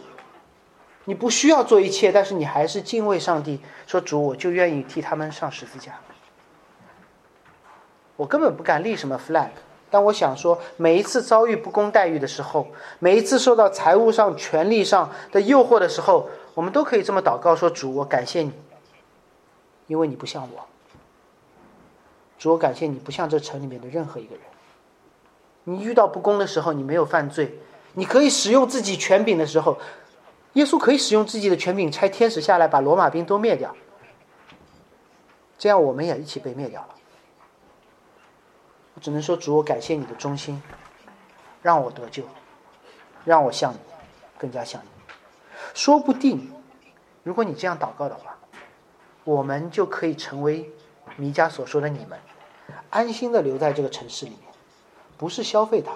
[1.03, 5.99] 你不需要做一切，但是你还是敬畏上帝，说主，我就愿意替他们上十字架。
[8.15, 9.49] 我根本不敢立什么 flag，
[9.89, 12.67] 但我想说，每一次遭遇不公待遇的时候，
[12.99, 18.51] 每一次受到财务上、权力上的诱惑的时候，我们都可以这么祷告说：主，我感谢你，
[19.87, 20.67] 因为你不像我。
[22.37, 24.43] 主，我感谢你不像这城里面的任何一个人。
[25.63, 27.59] 你遇到不公的时候，你没有犯罪，
[27.93, 29.77] 你可以使用自己权柄的时候，
[30.53, 33.75] 耶稣可以使用自己的权柄，拆天使下来把罗马兵都灭掉，
[35.57, 36.89] 这样我们也一起被灭掉了。
[38.95, 40.61] 我只能说，主，我感谢你的忠心，
[41.61, 42.23] 让我得救，
[43.23, 43.77] 让我像你，
[44.37, 45.00] 更加像你。
[45.73, 46.51] 说不定，
[47.23, 48.37] 如果你这样祷告的话，
[49.23, 50.71] 我们就可以成为
[51.15, 52.19] 弥迦所说的你们，
[52.89, 54.41] 安心的留在这个城市里面。
[55.17, 55.91] 不是消费它，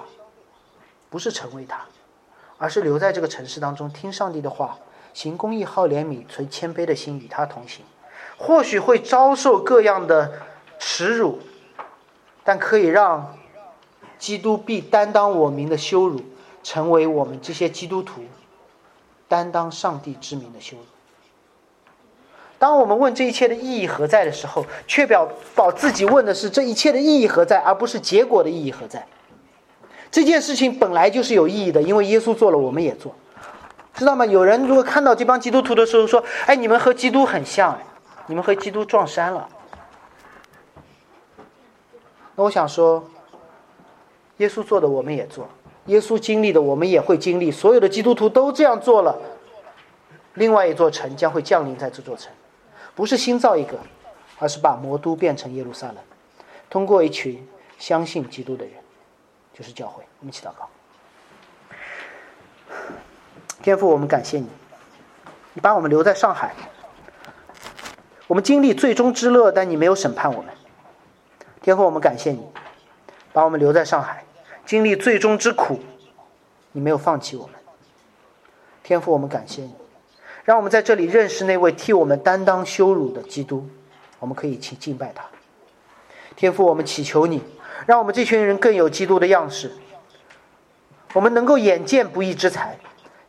[1.09, 1.85] 不是成为它，
[2.57, 4.77] 而是留在这个城市当中，听上帝的话，
[5.13, 7.83] 行公义、好怜悯、存谦卑的心，与他同行。
[8.37, 10.31] 或许会遭受各样的
[10.77, 11.39] 耻辱，
[12.43, 13.35] 但可以让
[14.19, 16.21] 基督必担当我名的羞辱，
[16.61, 18.21] 成为我们这些基督徒
[19.27, 20.83] 担当上帝之名的羞辱。
[22.57, 29.05] 当我们问这一切的意义何在的时候，确保保自己问的是这一切的意义何在，而不是结果的意义何在。
[30.09, 33.13] 这件事情本来就是有意义的，因为耶稣做了，我们也做，
[33.93, 34.25] 知道吗？
[34.25, 37.85] 有人如果看到这帮基督徒的时候说：“哎，你们和基督很像，哎，
[38.27, 39.47] 你们和基督撞衫了。”
[42.37, 43.03] 那我想说，
[44.37, 45.49] 耶稣做的我们也做，
[45.85, 49.17] 耶稣经历的我们也会经历，所有的基督徒都这样做了，
[50.33, 52.31] 另外一座城将会降临在这座城，
[52.95, 53.77] 不是新造一个，
[54.39, 55.97] 而是把魔都变成耶路撒冷，
[56.69, 58.73] 通过一群相信基督的人。
[59.57, 60.67] 就是教会，我们一起祷告。
[63.61, 64.49] 天父，我们感谢你，
[65.53, 66.53] 你把我们留在上海，
[68.27, 70.53] 我们经历最终之乐，但你没有审判我们。
[71.61, 72.45] 天父，我们感谢你，
[73.31, 74.25] 把我们留在上海，
[74.65, 75.79] 经历最终之苦，
[76.71, 77.55] 你没有放弃我们。
[78.83, 79.73] 天父，我们感谢你，
[80.43, 83.67] 让我们在这里认识那位替我们担当羞辱的基督，
[84.19, 85.25] 我们可以去敬拜他。
[86.35, 87.41] 天父，我们祈求你。
[87.85, 89.71] 让我们这群人更有基督的样式。
[91.13, 92.79] 我们能够眼见不义之财，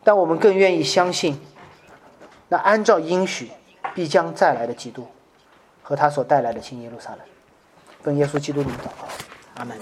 [0.04, 1.38] 但我们更愿意相信，
[2.48, 3.50] 那按照应许
[3.92, 5.06] 必将再来的基督
[5.82, 7.20] 和他所带来的新耶路撒冷。
[8.02, 9.08] 奉耶稣基督名祷告，
[9.56, 9.76] 阿门。